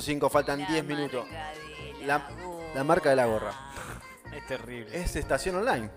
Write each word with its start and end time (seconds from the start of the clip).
5, 0.00 0.30
faltan 0.30 0.66
10 0.66 0.84
minutos. 0.84 1.26
La, 2.04 2.18
gorra. 2.18 2.74
la 2.74 2.84
marca 2.84 3.10
de 3.10 3.16
la 3.16 3.26
gorra. 3.26 3.52
Es 4.36 4.46
terrible. 4.46 4.94
Es 4.94 5.16
estación 5.16 5.56
online. 5.56 5.88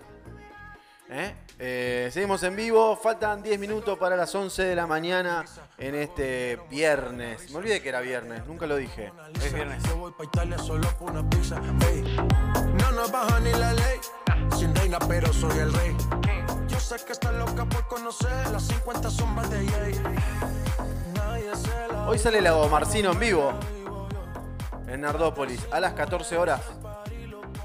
¿Eh? 1.12 1.34
Eh, 1.58 2.10
seguimos 2.12 2.40
en 2.44 2.54
vivo, 2.54 2.96
faltan 2.96 3.42
10 3.42 3.58
minutos 3.58 3.98
para 3.98 4.16
las 4.16 4.32
11 4.32 4.62
de 4.62 4.76
la 4.76 4.86
mañana 4.86 5.44
en 5.76 5.96
este 5.96 6.56
viernes. 6.70 7.50
Me 7.50 7.58
olvidé 7.58 7.82
que 7.82 7.88
era 7.88 8.00
viernes, 8.00 8.46
nunca 8.46 8.66
lo 8.66 8.76
dije. 8.76 9.12
Es 9.42 9.52
viernes. 9.52 9.82
No 12.78 12.92
nos 12.92 13.10
baja 13.10 13.40
ni 13.40 13.50
la 13.50 13.72
ley. 13.72 13.98
Sin 14.56 14.72
reina, 14.74 15.00
pero 15.00 15.32
soy 15.32 15.58
el 15.58 15.72
rey. 15.72 15.96
Yo 16.68 16.78
sé 16.78 16.94
que 17.04 17.12
está 17.12 17.32
loca 17.32 17.64
por 17.64 17.88
conocer 17.88 18.48
las 18.52 18.68
50 18.68 19.10
sombras 19.10 19.50
de 19.50 19.66
Jay. 19.66 20.00
Nadie 21.14 21.56
se 21.56 21.92
la 21.92 22.08
Hoy 22.08 22.18
sale 22.18 22.40
la 22.40 22.54
Marcino 22.68 23.10
en 23.10 23.18
vivo 23.18 23.52
en 24.90 25.02
Nardópolis 25.02 25.66
a 25.70 25.78
las 25.78 25.92
14 25.94 26.36
horas. 26.36 26.60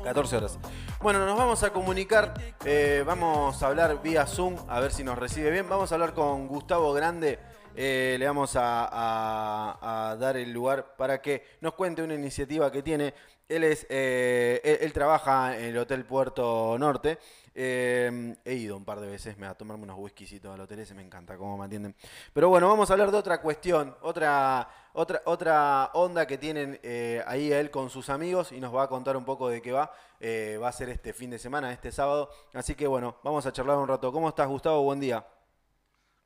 14 0.03 0.37
horas. 0.37 0.59
Bueno, 1.01 1.25
nos 1.25 1.35
vamos 1.35 1.63
a 1.63 1.73
comunicar, 1.73 2.33
eh, 2.63 3.03
vamos 3.05 3.61
a 3.63 3.67
hablar 3.67 4.01
vía 4.03 4.27
Zoom, 4.27 4.55
a 4.67 4.79
ver 4.79 4.91
si 4.91 5.03
nos 5.03 5.17
recibe 5.17 5.49
bien. 5.49 5.67
Vamos 5.67 5.91
a 5.91 5.95
hablar 5.95 6.13
con 6.13 6.47
Gustavo 6.47 6.93
Grande, 6.93 7.39
eh, 7.75 8.15
le 8.19 8.27
vamos 8.27 8.51
a, 8.55 10.15
dar 10.19 10.37
el 10.37 10.53
lugar 10.53 10.95
para 10.95 11.19
que 11.21 11.43
nos 11.61 11.73
cuente 11.73 12.03
una 12.03 12.13
iniciativa 12.13 12.71
que 12.71 12.83
tiene. 12.83 13.13
Él, 13.49 13.63
es, 13.63 13.85
eh, 13.89 14.79
él, 14.81 14.93
trabaja 14.93 15.57
en 15.57 15.65
el 15.65 15.77
Hotel 15.77 16.05
Puerto 16.05 16.77
Norte. 16.77 17.17
He 17.53 18.35
ido 18.45 18.75
un 18.77 18.85
par 18.85 18.99
de 18.99 19.07
veces 19.07 19.37
me 19.37 19.47
a 19.47 19.55
tomarme 19.55 19.83
unos 19.83 19.97
whiskycitos 19.97 20.53
al 20.53 20.61
hotel, 20.61 20.79
ese 20.79 20.93
me 20.93 21.03
encanta 21.03 21.37
cómo 21.37 21.57
me 21.57 21.65
atienden. 21.65 21.95
Pero 22.33 22.49
bueno, 22.49 22.67
vamos 22.67 22.89
a 22.89 22.93
hablar 22.93 23.11
de 23.11 23.17
otra 23.17 23.41
cuestión, 23.41 23.95
otra, 24.01 24.67
otra, 24.95 25.21
otra 25.25 25.91
onda 25.93 26.25
que 26.25 26.37
tienen 26.37 26.79
eh, 26.83 27.23
ahí 27.27 27.51
él 27.51 27.69
con 27.69 27.89
sus 27.89 28.09
amigos 28.09 28.51
y 28.51 28.59
nos 28.59 28.73
va 28.73 28.83
a 28.83 28.87
contar 28.87 29.15
un 29.17 29.25
poco 29.25 29.49
de 29.49 29.61
qué 29.61 29.71
va. 29.71 29.91
Eh, 30.19 30.57
va 30.61 30.69
a 30.69 30.71
ser 30.71 30.89
este 30.89 31.13
fin 31.13 31.29
de 31.29 31.37
semana, 31.37 31.71
este 31.71 31.91
sábado. 31.91 32.29
Así 32.53 32.73
que 32.75 32.87
bueno, 32.87 33.17
vamos 33.23 33.45
a 33.45 33.51
charlar 33.53 33.77
un 33.77 33.87
rato. 33.87 34.11
¿Cómo 34.11 34.29
estás, 34.29 34.47
Gustavo? 34.47 34.81
Buen 34.83 34.99
día. 34.99 35.25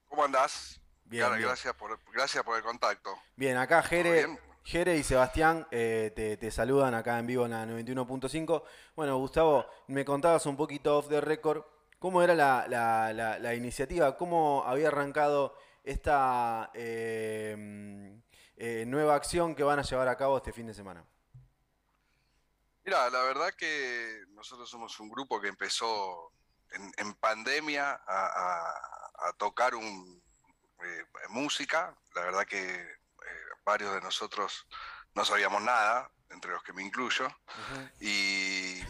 ¿Cómo 0.08 0.24
andás? 0.24 0.80
Bien, 1.06 1.28
bien. 1.30 1.42
Gracias, 1.42 1.74
por, 1.76 2.00
gracias 2.14 2.44
por 2.44 2.56
el 2.58 2.64
contacto. 2.64 3.10
Bien, 3.36 3.58
acá 3.58 3.82
Jere, 3.82 4.14
bien? 4.14 4.40
Jere 4.64 4.96
y 4.98 5.04
Sebastián 5.04 5.68
eh, 5.72 6.12
te, 6.16 6.38
te 6.38 6.52
saludan 6.52 6.94
acá 6.94 7.18
en 7.20 7.26
vivo 7.28 7.46
en 7.46 7.52
la 7.52 7.66
91.5. 7.66 8.64
Bueno, 8.96 9.18
Gustavo, 9.18 9.66
me 9.88 10.06
contabas 10.06 10.46
un 10.46 10.56
poquito 10.56 10.98
off 10.98 11.10
the 11.10 11.20
record. 11.22 11.64
¿Cómo 11.98 12.22
era 12.22 12.34
la, 12.36 12.66
la- 12.70 13.12
la- 13.14 13.40
la 13.40 13.56
iniciativa? 13.56 14.16
¿Cómo 14.18 14.64
había 14.66 14.88
arrancado 14.90 15.56
esta 15.84 16.70
nueva 18.90 19.16
acción 19.16 19.56
que 19.56 19.64
van 19.64 19.80
a 19.80 19.84
llevar 19.84 20.08
a 20.08 20.18
cabo 20.18 20.38
este 20.38 20.52
fin 20.54 20.68
de 20.68 20.74
semana? 20.74 21.06
Mira, 22.84 23.10
la 23.10 23.22
verdad 23.24 23.54
que 23.58 24.24
nosotros 24.30 24.70
somos 24.70 25.00
un 25.00 25.10
grupo 25.10 25.40
que 25.40 25.48
empezó 25.48 26.34
en, 26.72 26.92
en 26.98 27.14
pandemia 27.16 27.92
a, 27.92 28.26
a- 28.26 29.28
a 29.30 29.34
tocar 29.38 29.76
un, 29.76 30.22
eh, 30.84 31.04
música. 31.30 31.96
La 32.16 32.22
verdad 32.22 32.46
que 32.46 32.64
eh, 32.82 32.88
varios 33.66 33.94
de 33.94 34.02
nosotros 34.02 34.66
no 35.14 35.26
sabíamos 35.26 35.62
nada, 35.62 36.10
entre 36.30 36.52
los 36.52 36.64
que 36.64 36.74
me 36.74 36.84
incluyo. 36.84 37.28
Y 38.00 38.82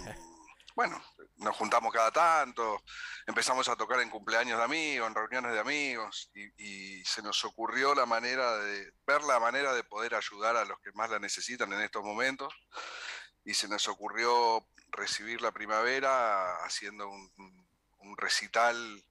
bueno, 0.80 1.04
nos 1.40 1.58
juntamos 1.58 1.92
cada 1.92 2.10
tanto, 2.10 2.82
empezamos 3.28 3.68
a 3.68 3.76
tocar 3.76 4.00
en 4.00 4.10
cumpleaños 4.10 4.58
de 4.58 4.64
amigos, 4.64 5.10
en 5.10 5.14
reuniones 5.14 5.52
de 5.52 5.60
amigos, 5.60 6.32
y, 6.34 7.04
se 7.04 7.22
nos 7.22 7.44
ocurrió 7.44 7.94
la 7.94 8.06
manera 8.06 8.56
de 8.60 8.94
ver 9.06 9.22
la 9.24 9.42
manera 9.42 9.74
de 9.74 9.84
poder 9.84 10.16
ayudar 10.16 10.56
a 10.56 10.64
los 10.64 10.80
que 10.80 10.94
más 10.94 11.10
la 11.10 11.20
necesitan 11.20 11.74
en 11.74 11.82
estos 11.82 12.02
momentos. 12.02 12.54
Y 13.44 13.56
se 13.56 13.68
nos 13.68 13.90
ocurrió 13.90 14.70
recibir 14.92 15.42
la 15.42 15.52
primavera 15.52 16.64
haciendo 16.64 17.10
un, 17.10 18.16
recital, 18.16 19.04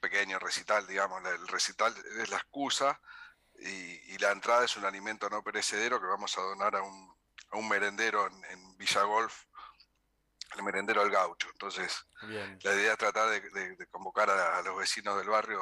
pequeño 0.00 0.40
recital, 0.40 0.84
digamos, 0.88 1.24
el 1.26 1.46
recital 1.46 1.94
es 2.18 2.28
la 2.28 2.38
excusa 2.38 3.00
y, 3.60 4.18
la 4.18 4.32
entrada 4.32 4.64
es 4.64 4.76
un 4.76 4.84
alimento 4.84 5.30
no 5.30 5.44
perecedero 5.44 6.00
que 6.00 6.08
vamos 6.08 6.36
a 6.36 6.40
donar 6.40 6.74
a 6.74 6.82
un, 6.82 7.16
a 7.52 7.56
un 7.56 7.68
merendero 7.68 8.26
en, 8.26 8.44
en 8.46 8.76
Villa 8.76 9.04
Golf, 9.04 9.44
el 10.54 10.62
merendero 10.62 11.02
del 11.02 11.10
gaucho. 11.12 11.48
Entonces, 11.52 12.06
Bien. 12.22 12.58
la 12.62 12.74
idea 12.74 12.92
es 12.92 12.98
tratar 12.98 13.28
de, 13.30 13.40
de- 13.50 13.76
de 13.76 13.86
convocar 13.88 14.30
a, 14.30 14.58
a 14.58 14.62
los 14.62 14.76
vecinos 14.76 15.16
del 15.18 15.28
barrio 15.28 15.60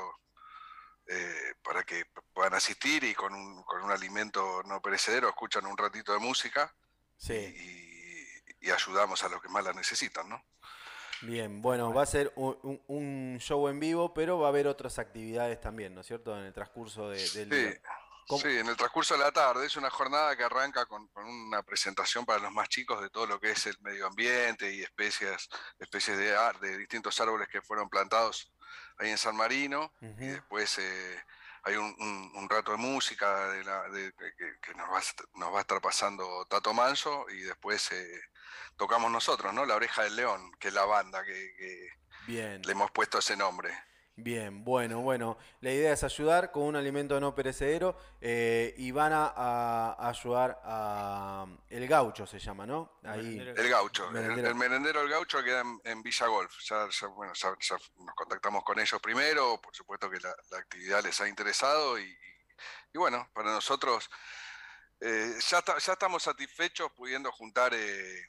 eh, 1.09 1.55
para 1.63 1.83
que 1.83 2.05
puedan 2.33 2.55
asistir 2.55 3.03
y 3.05 3.15
con 3.15 3.35
un, 3.35 3.63
con 3.65 3.83
un 3.83 3.91
alimento 3.91 4.63
no 4.65 4.81
perecedero 4.81 5.29
escuchan 5.29 5.67
un 5.67 5.77
ratito 5.77 6.13
de 6.13 6.19
música 6.21 6.73
Sí. 7.17 7.35
y, 7.35 8.67
y 8.67 8.71
ayudamos 8.71 9.23
a 9.25 9.29
los 9.29 9.43
que 9.43 9.49
más 9.49 9.65
la 9.65 9.73
necesitan, 9.73 10.29
¿no? 10.29 10.45
Bien, 11.23 11.63
bueno, 11.63 11.93
va 11.95 12.03
a 12.03 12.07
ser 12.07 12.33
un, 12.37 12.59
un- 12.63 12.83
un 12.89 13.39
show 13.41 13.69
en 13.69 13.79
vivo, 13.79 14.13
pero 14.13 14.39
va 14.41 14.47
a 14.47 14.51
haber 14.51 14.67
otras 14.67 14.99
actividades 14.99 15.61
también, 15.61 15.95
¿no 15.95 16.01
es 16.01 16.07
cierto? 16.09 16.37
En 16.37 16.45
el 16.45 16.53
transcurso 16.53 17.09
de- 17.11 17.19
del 17.19 17.29
Sí, 17.29 17.45
día. 17.49 17.81
¿Cómo- 18.27 18.41
sí, 18.43 18.49
en 18.59 18.69
el 18.69 18.77
transcurso 18.77 19.15
de 19.15 19.21
la 19.21 19.33
tarde 19.33 19.67
es 19.67 19.77
una 19.77 19.91
jornada 19.91 20.37
que 20.37 20.45
arranca 20.45 20.87
con, 20.87 21.09
con 21.09 21.27
una 21.27 21.63
presentación 21.63 22.25
para 22.25 22.39
los 22.41 22.53
más 22.53 22.69
chicos 22.69 23.01
de 23.03 23.11
todo 23.11 23.27
lo 23.27 23.41
que 23.41 23.51
es 23.51 23.67
el 23.67 23.77
medio 23.81 24.07
ambiente 24.07 24.73
y 24.73 24.83
especies, 24.83 25.49
especies 25.79 26.17
de, 26.19 26.79
distintos 26.79 27.21
árboles 27.21 27.49
que 27.49 27.61
fueron 27.63 27.89
plantados 27.89 28.53
ahí 28.99 29.11
en 29.11 29.19
San 29.19 29.37
Marino. 29.37 29.93
Y 30.01 30.27
después 30.29 30.79
eh, 30.79 31.23
hay 31.65 31.77
un, 31.77 31.95
un- 31.99 32.33
un 32.35 32.49
rato 32.49 32.73
de 32.73 32.79
música 32.79 33.49
de 33.49 33.65
la- 33.65 33.89
de- 33.91 34.13
que, 34.61 34.75
nos, 34.75 34.89
va 34.91 34.99
a, 34.99 35.03
nos 35.35 35.53
va 35.53 35.59
a 35.59 35.61
estar 35.63 35.81
pasando 35.81 36.47
Tato 36.47 36.73
Manso 36.73 37.27
y 37.29 37.43
después 37.43 37.91
eh, 37.93 38.21
tocamos 38.77 39.11
nosotros, 39.11 39.53
¿no? 39.53 39.67
La 39.67 39.75
Oreja 39.77 40.03
del 40.05 40.17
León, 40.17 40.51
que 40.59 40.69
es 40.69 40.75
la 40.75 40.85
banda 40.85 41.25
que, 41.25 41.55
que 41.57 41.89
Bien. 42.27 42.63
le 42.63 42.73
hemos 42.73 42.91
puesto 42.91 43.19
ese 43.19 43.37
nombre. 43.37 43.77
Bien, 44.17 44.63
bueno, 44.63 45.01
bueno. 45.01 45.39
La 45.63 45.73
idea 45.73 45.95
es 45.95 46.05
ayudar 46.05 46.53
con 46.53 46.65
un 46.65 46.77
alimento 46.77 47.19
no 47.19 47.35
perecedero 47.35 47.97
eh, 48.21 48.75
y 48.77 48.91
van 48.91 49.13
a, 49.15 49.27
a 49.29 50.09
ayudar 50.11 50.61
a 50.65 51.47
El 51.71 51.89
Gaucho, 51.89 52.27
se 52.27 52.39
llama, 52.39 52.67
¿no? 52.67 52.99
Ahí. 53.05 53.39
El 53.39 53.69
gaucho, 53.71 54.07
el- 54.09 54.13
Merendero. 54.13 54.49
el, 54.49 54.55
merendero 54.55 55.09
gaucho 55.09 55.43
queda 55.43 55.63
en, 55.63 55.81
en 55.85 56.03
Villa 56.03 56.27
Golf. 56.27 56.53
Ya, 56.69 56.87
ya, 56.91 57.07
bueno, 57.09 57.33
ya, 57.33 57.57
ya 57.59 57.77
nos 58.01 58.15
contactamos 58.15 58.63
con 58.65 58.79
ellos 58.79 59.01
primero, 59.01 59.59
por 59.63 59.75
supuesto 59.75 60.11
que 60.11 60.21
la, 60.21 60.35
la 60.51 60.59
actividad 60.59 61.03
les 61.03 61.19
ha 61.23 61.27
interesado 61.29 61.99
y, 61.99 62.03
y- 62.05 62.17
y 62.95 62.99
bueno, 62.99 63.27
para 63.33 63.51
nosotros 63.51 64.11
eh, 65.01 65.35
ya, 65.49 65.59
está- 65.61 65.79
ya 65.79 65.93
estamos 65.95 66.23
satisfechos 66.23 66.93
pudiendo 66.93 67.33
juntar 67.33 67.73
eh, 67.75 68.21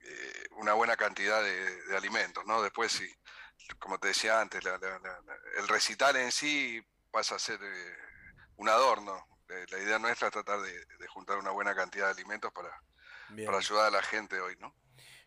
eh, 0.00 0.44
una 0.52 0.74
buena 0.74 0.96
cantidad 0.96 1.42
de, 1.42 1.82
de 1.86 1.96
alimentos, 1.96 2.46
¿no? 2.46 2.62
Después, 2.62 2.92
sí, 2.92 3.12
como 3.78 3.98
te 3.98 4.08
decía 4.08 4.40
antes, 4.40 4.62
la- 4.64 4.78
la- 4.78 4.98
la- 4.98 5.20
la- 5.26 5.38
el 5.58 5.68
recital 5.68 6.16
en 6.16 6.32
sí 6.32 6.82
pasa 7.10 7.36
a 7.36 7.38
ser 7.38 7.58
eh, 7.62 7.94
un 8.56 8.68
adorno. 8.68 9.26
Eh, 9.48 9.64
la 9.70 9.78
idea 9.78 9.98
nuestra 9.98 10.28
es 10.28 10.32
tratar 10.32 10.60
de, 10.60 10.72
de 10.72 11.06
juntar 11.08 11.38
una 11.38 11.50
buena 11.50 11.74
cantidad 11.74 12.06
de 12.06 12.12
alimentos 12.12 12.52
para, 12.52 12.70
Bien. 13.30 13.46
para 13.46 13.58
ayudar 13.58 13.86
a 13.86 13.90
la 13.90 14.02
gente 14.02 14.40
hoy, 14.40 14.56
¿no? 14.58 14.74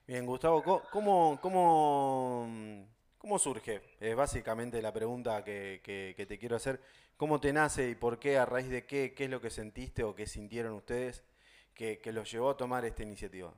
Bien, 0.06 0.26
Gustavo, 0.26 0.64
¿cómo, 0.64 1.40
cómo, 1.40 2.88
cómo 3.18 3.40
surge? 3.40 3.96
Es 4.00 4.16
básicamente 4.16 4.82
la 4.82 4.92
pregunta 4.92 5.44
que, 5.44 5.82
que- 5.84 6.14
que 6.18 6.26
te 6.26 6.38
quiero 6.40 6.56
hacer. 6.56 6.82
¿Cómo 7.16 7.40
te 7.40 7.52
nace 7.54 7.90
y 7.90 7.96
por 7.96 8.18
qué, 8.20 8.38
a 8.38 8.46
raíz 8.46 8.70
de 8.70 8.86
qué, 8.86 9.14
qué 9.14 9.26
es 9.26 9.30
lo 9.30 9.42
que 9.42 9.50
sentiste 9.50 10.04
o 10.04 10.16
qué 10.16 10.26
sintieron 10.26 10.74
ustedes 10.74 11.24
que, 11.76 12.00
que 12.00 12.12
los 12.12 12.32
llevó 12.32 12.50
a 12.50 12.58
tomar 12.58 12.86
esta 12.86 13.04
iniciativa? 13.04 13.54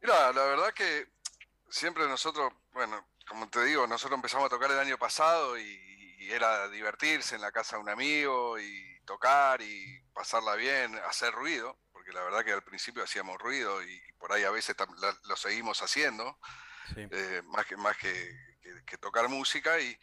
Mira, 0.00 0.32
la 0.32 0.44
verdad 0.44 0.72
que 0.74 1.06
siempre 1.76 2.08
nosotros, 2.08 2.52
bueno, 2.72 3.06
como 3.28 3.48
te 3.50 3.62
digo, 3.64 3.86
nosotros 3.86 4.16
empezamos 4.16 4.46
a 4.46 4.50
tocar 4.50 4.70
el 4.70 4.78
año 4.78 4.96
pasado 4.98 5.58
y, 5.58 6.16
y 6.18 6.30
era 6.30 6.68
divertirse 6.68 7.34
en 7.34 7.42
la 7.42 7.52
casa 7.52 7.76
de 7.76 7.82
un 7.82 7.88
amigo 7.90 8.58
y 8.58 8.98
tocar 9.04 9.60
y 9.60 10.00
pasarla 10.14 10.54
bien, 10.54 10.96
hacer 11.06 11.32
ruido, 11.32 11.78
porque 11.92 12.12
la 12.12 12.22
verdad 12.22 12.44
que 12.44 12.52
al 12.52 12.62
principio 12.64 13.04
hacíamos 13.04 13.36
ruido 13.38 13.82
y, 13.82 13.92
y 13.92 14.12
por 14.14 14.32
ahí 14.32 14.44
a 14.44 14.50
veces 14.50 14.74
la- 14.98 15.16
lo 15.24 15.36
seguimos 15.36 15.82
haciendo, 15.82 16.38
Sí. 16.94 17.06
eh, 17.10 17.42
más 17.44 17.66
que, 17.66 17.76
más 17.76 17.96
que, 17.98 18.12
que- 18.62 18.84
que 18.86 18.96
tocar 18.98 19.28
música 19.28 19.78
y, 19.80 19.98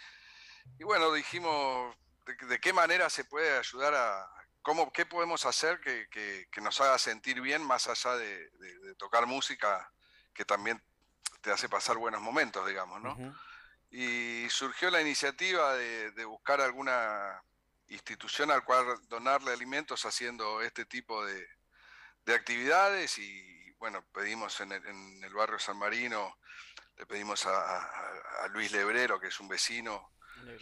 y 0.77 0.83
bueno, 0.83 1.11
dijimos 1.11 1.95
de, 2.25 2.35
de 2.47 2.59
qué 2.59 2.71
manera 2.71 3.09
se 3.09 3.25
puede 3.25 3.57
ayudar 3.57 3.95
a, 3.95 4.27
cómo, 4.61 4.91
qué 4.93 5.05
podemos 5.05 5.45
hacer 5.45 5.79
que, 5.81 6.07
que- 6.11 6.47
que 6.51 6.61
nos 6.61 6.79
haga 6.81 6.97
sentir 6.99 7.41
bien 7.41 7.63
más 7.65 7.87
allá 7.87 8.15
de, 8.17 8.49
de- 8.51 8.79
de 8.79 8.95
tocar 8.95 9.25
música 9.25 9.91
que 10.35 10.45
también 10.45 10.81
te 11.41 11.51
hace 11.51 11.67
pasar 11.69 11.97
buenos 11.97 12.21
momentos, 12.21 12.67
digamos, 12.67 13.01
¿no? 13.01 13.15
Y 13.91 14.49
surgió 14.49 14.89
la 14.89 15.01
iniciativa 15.01 15.75
de, 15.75 16.11
de 16.11 16.25
buscar 16.25 16.61
alguna 16.61 17.43
institución 17.87 18.49
al 18.49 18.63
cual 18.63 18.85
donarle 19.07 19.51
alimentos 19.51 20.05
haciendo 20.05 20.61
este 20.61 20.85
tipo 20.85 21.23
de, 21.25 21.47
de 22.25 22.33
actividades 22.33 23.17
y 23.19 23.71
bueno, 23.73 24.03
pedimos 24.13 24.59
en 24.61 24.71
el, 24.71 24.85
en 24.87 25.23
el 25.23 25.33
barrio 25.33 25.59
San 25.59 25.77
Marino, 25.77 26.37
le 26.95 27.05
pedimos 27.05 27.45
a, 27.45 27.51
a- 27.77 28.43
a 28.43 28.47
Luis 28.47 28.71
Lebrero, 28.71 29.19
que 29.19 29.27
es 29.27 29.39
un 29.39 29.47
vecino, 29.47 30.11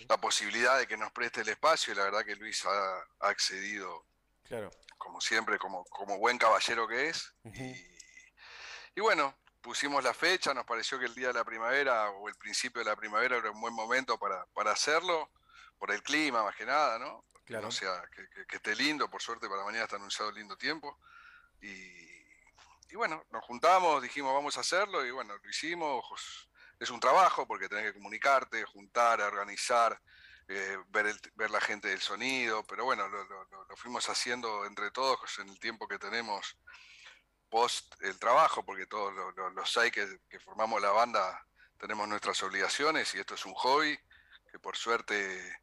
la 0.10 0.18
posibilidad 0.20 0.78
de 0.78 0.88
que 0.88 0.98
nos 0.98 1.12
preste 1.12 1.42
el 1.42 1.50
espacio 1.50 1.94
y 1.94 1.96
la 1.98 2.04
verdad 2.04 2.26
que 2.26 2.36
Luis 2.36 2.66
ha, 2.66 2.98
ha 3.20 3.30
accedido 3.30 4.06
Claro. 4.44 4.70
Como 4.98 5.22
siempre, 5.22 5.58
como, 5.58 5.86
como 5.86 6.18
buen 6.18 6.38
caballero 6.38 6.86
que 6.88 7.08
es. 7.10 7.34
y, 7.46 7.76
y 8.96 9.00
bueno, 9.02 9.38
pusimos 9.62 10.04
la 10.04 10.14
fecha, 10.14 10.54
nos 10.54 10.66
pareció 10.66 10.98
que 11.00 11.06
el 11.06 11.16
día 11.16 11.28
de 11.28 11.34
la 11.34 11.44
primavera 11.46 12.10
o 12.10 12.28
el 12.28 12.36
principio 12.36 12.84
de 12.84 12.90
la 12.90 12.96
primavera 12.96 13.38
era 13.38 13.52
un 13.52 13.62
buen 13.62 13.74
momento 13.74 14.18
para, 14.18 14.46
para 14.48 14.72
hacerlo, 14.72 15.30
por 15.78 15.92
el 15.92 16.02
clima 16.04 16.44
más 16.44 16.56
que 16.56 16.66
nada, 16.66 17.00
¿no? 17.00 17.24
Claro. 17.46 17.68
O 17.68 17.72
sea, 17.72 18.04
que, 18.16 18.28
que- 18.30 18.46
que 18.46 18.56
esté 18.58 18.76
lindo, 18.76 19.10
por 19.10 19.22
suerte 19.22 19.48
para 19.50 19.64
mañana 19.64 19.84
está 19.86 19.96
anunciado 19.98 20.32
lindo 20.32 20.56
tiempo. 20.58 21.00
Y, 21.62 21.70
y 22.90 22.96
bueno, 22.96 23.24
nos 23.32 23.44
juntamos, 23.46 24.02
dijimos 24.02 24.34
vamos 24.34 24.58
a 24.58 24.62
hacerlo 24.62 25.06
y 25.06 25.12
bueno, 25.12 25.36
lo 25.42 25.50
hicimos. 25.50 26.50
Es 26.80 26.90
un 26.90 27.00
trabajo 27.00 27.48
porque 27.48 27.70
tenés 27.70 27.86
que 27.86 27.94
comunicarte, 27.94 28.64
juntar, 28.66 29.22
organizar, 29.22 30.00
eh, 30.48 30.78
ver, 30.90 31.08
el- 31.08 31.22
ver 31.36 31.52
la 31.52 31.62
gente 31.62 31.88
del 31.90 32.02
sonido, 32.02 32.64
pero 32.66 32.84
bueno, 32.86 33.08
lo- 33.08 33.24
lo- 33.26 33.66
lo 33.66 33.76
fuimos 33.78 34.10
haciendo 34.10 34.66
entre 34.66 34.92
todos 34.92 35.40
en 35.40 35.50
el 35.50 35.60
tiempo 35.60 35.88
que 35.88 36.00
tenemos 36.00 36.58
post 37.52 37.94
el 38.02 38.18
trabajo, 38.18 38.66
porque 38.66 38.88
todos 38.88 39.14
lo- 39.14 39.32
lo- 39.34 39.50
los 39.52 39.72
seis 39.72 39.92
que, 39.92 40.08
que 40.28 40.40
formamos 40.40 40.82
la 40.82 40.90
banda 40.92 41.46
tenemos 41.78 42.08
nuestras 42.08 42.42
obligaciones 42.42 43.14
y 43.14 43.20
esto 43.20 43.36
es 43.36 43.46
un 43.46 43.54
hobby 43.54 44.00
que 44.52 44.58
por 44.58 44.76
suerte 44.76 45.56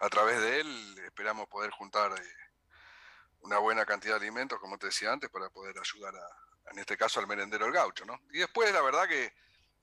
a 0.00 0.08
través 0.10 0.40
de 0.42 0.60
él 0.60 0.98
esperamos 1.06 1.48
poder 1.48 1.70
juntar 1.70 2.12
eh, 2.12 2.34
una 3.40 3.58
buena 3.58 3.86
cantidad 3.86 4.14
de 4.18 4.26
alimentos, 4.26 4.58
como 4.60 4.76
te 4.78 4.86
decía 4.86 5.12
antes, 5.12 5.30
para 5.30 5.48
poder 5.50 5.74
ayudar 5.78 6.14
a, 6.16 6.70
en 6.72 6.78
este 6.80 6.96
caso 6.96 7.20
al 7.20 7.26
merendero 7.26 7.64
El 7.66 7.72
Gaucho, 7.72 8.04
¿no? 8.04 8.20
Y 8.32 8.38
después 8.38 8.72
la 8.72 8.82
verdad 8.82 9.06
que 9.08 9.32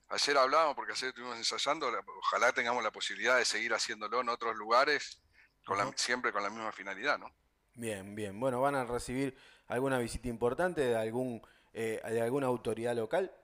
ayer 0.08 0.36
hablábamos, 0.36 0.74
porque 0.76 0.92
ayer 0.92 1.08
estuvimos 1.08 1.36
ensayando, 1.38 1.90
ojalá 2.18 2.52
tengamos 2.52 2.84
la 2.84 2.92
posibilidad 2.92 3.36
de 3.38 3.44
seguir 3.44 3.72
haciéndolo 3.72 4.20
en 4.20 4.28
otros 4.28 4.54
lugares, 4.54 5.22
con 5.64 5.78
la- 5.78 5.90
siempre 5.96 6.30
con 6.32 6.42
la 6.42 6.50
misma 6.50 6.72
finalidad, 6.72 7.18
¿no? 7.18 7.34
Bien, 7.74 8.14
bien. 8.14 8.38
Bueno, 8.38 8.60
¿van 8.60 8.74
a 8.76 8.84
recibir 8.84 9.36
alguna 9.68 9.98
visita 9.98 10.28
importante 10.28 10.80
de 10.82 10.96
algún 10.96 11.42
eh, 11.72 12.00
de 12.04 12.20
alguna 12.22 12.46
autoridad 12.46 12.94
local? 12.94 13.34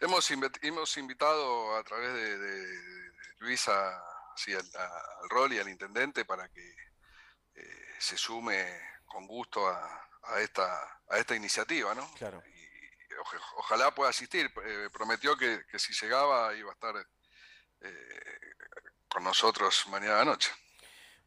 Hemos, 0.00 0.30
hemos 0.62 0.96
invitado 0.96 1.76
a 1.76 1.84
través 1.84 2.12
de, 2.14 2.38
de- 2.38 2.66
de 2.66 3.10
Luisa 3.40 4.02
sí, 4.36 4.54
al, 4.54 4.64
a- 4.76 5.20
al 5.22 5.28
rol 5.28 5.52
y 5.52 5.58
al 5.58 5.68
intendente 5.68 6.24
para 6.24 6.48
que 6.48 6.66
eh, 7.54 7.94
se 7.98 8.16
sume 8.16 8.80
con 9.04 9.26
gusto 9.26 9.66
a, 9.68 10.08
a 10.22 10.40
esta, 10.40 11.02
a 11.08 11.18
esta 11.18 11.34
iniciativa, 11.36 11.94
¿no? 11.94 12.08
Claro. 12.14 12.42
Y 12.46 13.14
ojalá 13.56 13.94
pueda 13.94 14.08
asistir. 14.10 14.50
Eh, 14.64 14.88
prometió 14.90 15.36
que, 15.36 15.66
que 15.70 15.78
si 15.78 15.92
llegaba 15.92 16.54
iba 16.54 16.70
a 16.70 16.74
estar 16.74 16.94
eh, 17.82 18.20
con 19.08 19.24
nosotros 19.24 19.86
mañana 19.88 20.24
noche. 20.24 20.50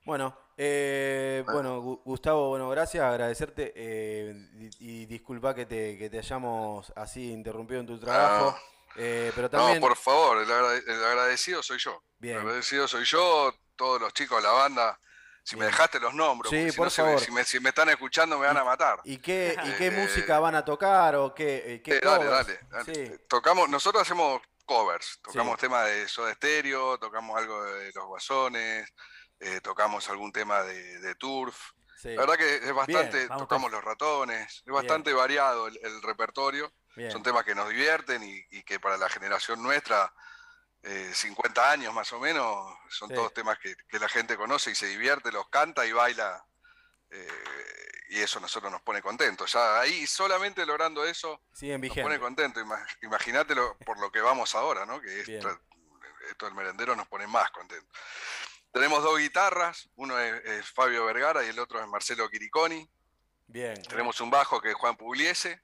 Bueno, 0.05 0.42
eh, 0.57 1.43
bueno, 1.51 1.81
Gu- 1.81 2.01
Gustavo, 2.03 2.49
bueno, 2.49 2.69
gracias, 2.69 3.03
agradecerte 3.03 3.73
eh, 3.75 4.33
y, 4.79 5.01
y 5.01 5.05
disculpa 5.05 5.53
que 5.55 5.65
te, 5.65 5.97
que 5.97 6.09
te 6.09 6.19
hayamos 6.19 6.91
así 6.95 7.31
interrumpido 7.31 7.79
en 7.81 7.87
tu 7.87 7.99
trabajo, 7.99 8.57
eh, 8.95 9.31
pero 9.35 9.49
también, 9.49 9.79
No, 9.79 9.87
por 9.87 9.97
favor, 9.97 10.37
el, 10.37 10.49
agrade- 10.49 10.83
el 10.87 11.03
agradecido 11.03 11.63
soy 11.63 11.79
yo. 11.79 12.01
Bien. 12.19 12.35
El 12.37 12.41
agradecido 12.43 12.87
soy 12.87 13.03
yo, 13.05 13.53
todos 13.75 13.99
los 13.99 14.13
chicos 14.13 14.37
de 14.41 14.47
la 14.47 14.53
banda. 14.53 14.99
Si 15.45 15.57
me 15.57 15.65
dejaste 15.65 15.99
los 15.99 16.13
nombres, 16.13 16.49
Sí, 16.49 16.55
porque 16.55 16.71
si 16.71 16.77
por 16.77 16.85
no 16.85 16.91
favor. 16.91 17.19
si, 17.19 17.31
me, 17.31 17.43
si 17.43 17.59
me 17.59 17.67
están 17.69 17.89
escuchando 17.89 18.39
me 18.39 18.47
van 18.47 18.55
a 18.55 18.63
matar. 18.63 19.01
¿y 19.03 19.17
qué, 19.17 19.57
y 19.65 19.71
qué 19.73 19.87
Eh, 19.87 19.91
música 19.91 20.39
van 20.39 20.55
a 20.55 20.63
tocar 20.63 21.15
o 21.17 21.33
qué, 21.35 21.63
eh, 21.75 21.81
qué 21.81 21.99
dale, 21.99 22.25
dale, 22.27 22.59
dale. 22.71 22.95
Sí, 22.95 23.11
Tocamos, 23.27 23.67
nosotros 23.67 24.03
hacemos 24.03 24.41
covers, 24.65 25.19
tocamos 25.21 25.55
Sí. 25.55 25.61
temas 25.61 25.85
de 25.87 26.07
Soda 26.07 26.33
Stereo, 26.33 26.97
tocamos 26.97 27.37
algo 27.37 27.61
de 27.61 27.91
Los 27.93 28.05
Guasones, 28.05 28.89
eh, 29.43 29.61
tocamos 29.61 30.09
algún 30.09 30.31
tema 30.31 30.63
de, 30.63 30.99
de 30.99 31.15
Turf. 31.15 31.71
sí, 32.01 32.09
La 32.15 32.21
verdad 32.21 32.37
que 32.37 32.55
es 32.55 32.73
bastante, 32.73 33.27
tocamos 33.39 33.71
Los 33.71 33.83
Ratones, 33.83 34.63
es 34.65 34.73
bastante 34.73 35.13
variado 35.13 35.67
el, 35.67 35.79
el 35.83 36.01
repertorio. 36.01 36.71
bien, 36.95 37.11
Son 37.11 37.21
temas 37.23 37.43
que 37.43 37.55
nos 37.55 37.69
divierten 37.69 38.23
y, 38.23 38.45
y 38.51 38.63
que 38.63 38.79
para 38.79 38.97
la 38.97 39.09
generación 39.09 39.61
nuestra, 39.63 40.13
eh, 40.83 41.11
50 41.13 41.71
años 41.71 41.93
más 41.93 42.11
o 42.13 42.19
menos, 42.19 42.77
son 42.89 43.09
Sí. 43.09 43.15
todos 43.15 43.33
temas 43.33 43.57
que, 43.59 43.75
que 43.89 43.99
la 43.99 44.09
gente 44.09 44.35
conoce 44.35 44.71
y 44.71 44.75
se 44.75 44.87
divierte, 44.87 45.31
los 45.31 45.47
canta 45.49 45.85
y 45.85 45.91
baila. 45.93 46.45
eh, 47.09 47.27
y 48.09 48.19
eso 48.21 48.37
a 48.37 48.41
nosotros 48.41 48.71
nos 48.71 48.81
pone 48.81 49.01
contentos. 49.01 49.51
Ya 49.53 49.79
ahí 49.79 50.05
solamente 50.05 50.65
logrando 50.65 51.03
eso 51.05 51.41
siguen 51.53 51.81
nos 51.81 51.89
pone 51.89 52.01
vigentes. 52.03 52.19
contento. 52.19 52.59
Ima- 52.59 52.85
Imagínate 53.01 53.55
por 53.85 53.99
lo 53.99 54.11
que 54.11 54.21
vamos 54.21 54.53
ahora, 54.55 54.85
¿no? 54.85 54.99
Que 55.01 55.21
esto 55.21 56.45
del 56.45 56.53
merendero 56.55 56.95
nos 56.95 57.07
pone 57.07 57.25
más 57.27 57.49
contentos. 57.51 57.89
Tenemos 58.73 59.03
dos 59.03 59.19
guitarras, 59.19 59.87
uno 59.95 60.19
es, 60.19 60.43
es 60.45 60.69
Fabio 60.71 61.05
Vergara 61.05 61.45
y 61.45 61.49
el 61.49 61.59
otro 61.59 61.79
es 61.79 61.87
Marcelo 61.87 62.27
Quiriconi. 62.27 62.89
Bien, 63.45 63.79
Tenemos 63.83 64.19
un 64.19 64.31
bajo 64.31 64.59
que 64.59 64.69
es 64.69 64.75
Juan 64.75 64.97
Pugliese, 64.97 65.61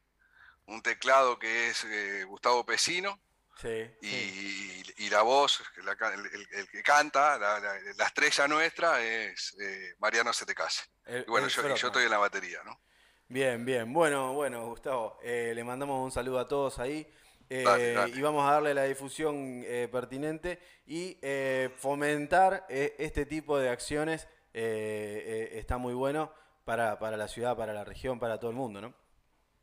un 0.68 0.82
teclado 0.84 1.40
que 1.40 1.70
es 1.70 1.84
eh, 1.86 2.24
Gustavo 2.26 2.64
Pesino 2.64 3.20
sí, 3.60 3.90
y, 4.02 4.08
sí, 4.08 4.84
y 4.98 5.10
la 5.10 5.24
voz, 5.24 5.64
la 5.84 5.94
el, 6.14 6.26
el- 6.28 6.48
el 6.52 6.70
que 6.70 6.84
canta, 6.84 7.40
la, 7.40 7.60
la- 7.60 7.80
la 7.98 8.06
estrella 8.06 8.48
nuestra 8.48 9.02
es 9.02 9.58
eh, 9.60 9.96
Mariano 9.98 10.32
Setecase. 10.32 10.84
el- 11.06 11.24
Y 11.28 11.32
bueno, 11.32 11.48
yo, 11.48 11.68
y 11.68 11.76
yo 11.76 11.88
estoy 11.88 12.04
en 12.04 12.12
la 12.12 12.20
batería, 12.20 12.62
¿no? 12.64 12.80
Bien, 13.28 13.66
bien. 13.66 13.92
Bueno, 13.92 14.34
bueno, 14.34 14.68
Gustavo, 14.68 15.18
eh, 15.24 15.54
le 15.56 15.64
mandamos 15.64 16.04
un 16.04 16.12
saludo 16.12 16.40
a 16.40 16.48
todos 16.48 16.78
ahí. 16.78 17.12
Eh, 17.50 17.64
Dale, 17.64 17.94
dale. 17.94 18.16
Y 18.16 18.22
vamos 18.22 18.48
a 18.48 18.54
darle 18.54 18.74
la 18.74 18.84
difusión 18.84 19.64
eh, 19.66 19.88
pertinente 19.92 20.60
y 20.86 21.18
eh, 21.22 21.74
fomentar 21.78 22.66
este 22.70 23.26
tipo 23.26 23.58
de 23.58 23.70
acciones 23.70 24.28
está 24.54 25.78
muy 25.78 25.94
bueno 25.94 26.34
para, 26.66 27.00
para 27.00 27.18
la 27.18 27.28
ciudad, 27.28 27.56
para 27.56 27.74
la 27.74 27.84
región, 27.84 28.20
para 28.20 28.40
todo 28.40 28.52
el 28.52 28.58
mundo, 28.58 28.82
¿no? 28.82 28.94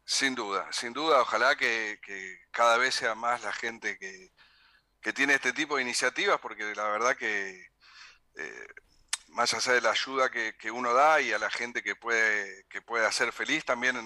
Sin 0.05 0.35
duda, 0.35 0.69
sin 0.73 0.93
duda, 0.93 1.21
ojalá 1.21 1.57
que, 1.57 1.99
que 2.03 2.39
cada 2.51 2.77
vez 2.77 2.95
sea 2.95 3.15
más 3.15 3.43
la 3.43 3.53
gente 3.53 3.99
que, 3.99 4.31
que 5.01 5.13
tiene 5.13 5.35
este 5.35 5.53
tipo 5.53 5.77
de 5.77 5.83
iniciativas, 5.83 6.41
porque 6.41 6.75
la 6.75 6.89
verdad 6.89 7.17
que 7.17 7.67
más 9.29 9.53
allá 9.53 9.75
de 9.75 9.81
la 9.81 9.91
ayuda 9.91 10.31
que, 10.31 10.57
que 10.57 10.71
uno 10.71 10.95
da 10.95 11.21
y 11.21 11.33
a 11.33 11.39
la 11.39 11.51
gente 11.51 11.83
que 11.83 11.95
puede, 11.95 12.65
que 12.71 12.81
puede 12.81 13.07
hacer 13.07 13.33
feliz, 13.33 13.65
también 13.65 13.97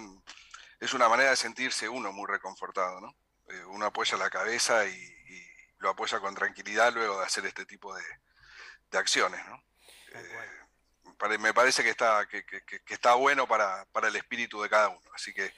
es 0.81 0.95
una 0.95 1.09
manera 1.09 1.31
de 1.31 1.37
sentirse 1.37 1.89
uno 1.89 2.13
muy 2.13 2.27
reconfortado, 2.27 3.01
¿no? 3.01 3.15
Eh, 3.51 3.65
uno 3.67 3.87
apoya 3.87 4.17
la 4.17 4.31
cabeza 4.31 4.87
y, 4.87 4.93
y 4.95 5.47
lo 5.79 5.91
apoya 5.91 6.21
con 6.21 6.35
tranquilidad 6.35 6.93
luego 6.93 7.19
de 7.19 7.27
hacer 7.27 7.45
este 7.47 7.67
tipo 7.67 7.95
de, 7.95 8.03
de 8.91 8.99
acciones, 8.99 9.45
¿no? 9.47 9.63
Eh, 10.15 11.39
me 11.39 11.53
parece 11.53 11.83
que 11.83 11.91
está, 11.91 12.27
que- 12.27 12.45
que 12.45 12.95
está 12.95 13.15
bueno 13.15 13.47
para, 13.47 13.85
para 13.93 14.09
el 14.09 14.17
espíritu 14.17 14.63
de 14.63 14.71
cada 14.71 14.89
uno. 14.89 15.11
Así 15.15 15.35
que 15.35 15.53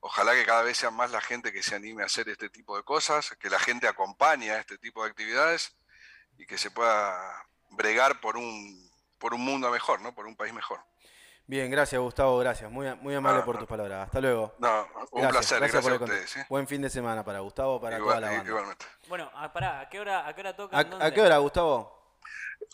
ojalá 0.00 0.32
que 0.34 0.44
cada 0.44 0.62
vez 0.62 0.78
sea 0.78 0.90
más 0.90 1.10
la 1.12 1.20
gente 1.20 1.52
que 1.52 1.62
se 1.62 1.76
anime 1.76 2.02
a 2.02 2.06
hacer 2.06 2.28
este 2.28 2.48
tipo 2.48 2.76
de 2.76 2.82
cosas, 2.82 3.30
que 3.38 3.48
la 3.50 3.60
gente 3.60 3.86
acompañe 3.88 4.50
a 4.50 4.58
este 4.58 4.78
tipo 4.78 5.04
de 5.04 5.10
actividades 5.10 5.76
y 6.38 6.46
que 6.46 6.58
se 6.58 6.70
pueda 6.70 7.46
bregar 7.70 8.20
por 8.20 8.36
un, 8.36 8.90
por 9.18 9.32
un 9.34 9.42
mundo 9.42 9.70
mejor, 9.70 10.00
¿no? 10.00 10.14
Por 10.14 10.26
un 10.26 10.36
país 10.36 10.52
mejor. 10.52 10.84
Bien, 11.48 11.70
gracias 11.70 12.00
Gustavo, 12.00 12.38
gracias. 12.38 12.70
Muy, 12.70 12.92
muy 12.96 13.14
amable 13.14 13.40
Ah, 13.42 13.44
por 13.44 13.58
tus 13.58 13.68
palabras. 13.68 14.06
Hasta 14.06 14.20
luego. 14.20 14.54
No, 14.58 14.82
un 15.12 15.22
Gracias, 15.22 15.30
placer, 15.32 15.58
gracias 15.60 15.60
gracias, 15.60 15.82
por 15.84 15.92
a 15.92 16.04
ustedes. 16.04 16.36
¿eh? 16.38 16.46
Buen 16.48 16.66
fin 16.66 16.82
de 16.82 16.90
semana 16.90 17.24
para 17.24 17.38
Gustavo, 17.40 17.80
para 17.80 17.98
Igual- 17.98 18.16
toda 18.16 18.20
la 18.20 18.36
banda. 18.36 18.50
igualmente. 18.50 18.86
Bueno, 19.08 19.30
ah, 19.34 19.52
pará, 19.52 19.80
¿a 19.80 19.88
qué 19.88 20.00
hora, 20.00 20.26
a 20.26 20.34
qué 20.34 20.40
hora 20.40 20.50
¿A, 20.50 20.56
tocan? 20.56 21.02
a 21.02 21.10
qué 21.12 21.20
hora, 21.20 21.38
Gustavo? 21.38 21.94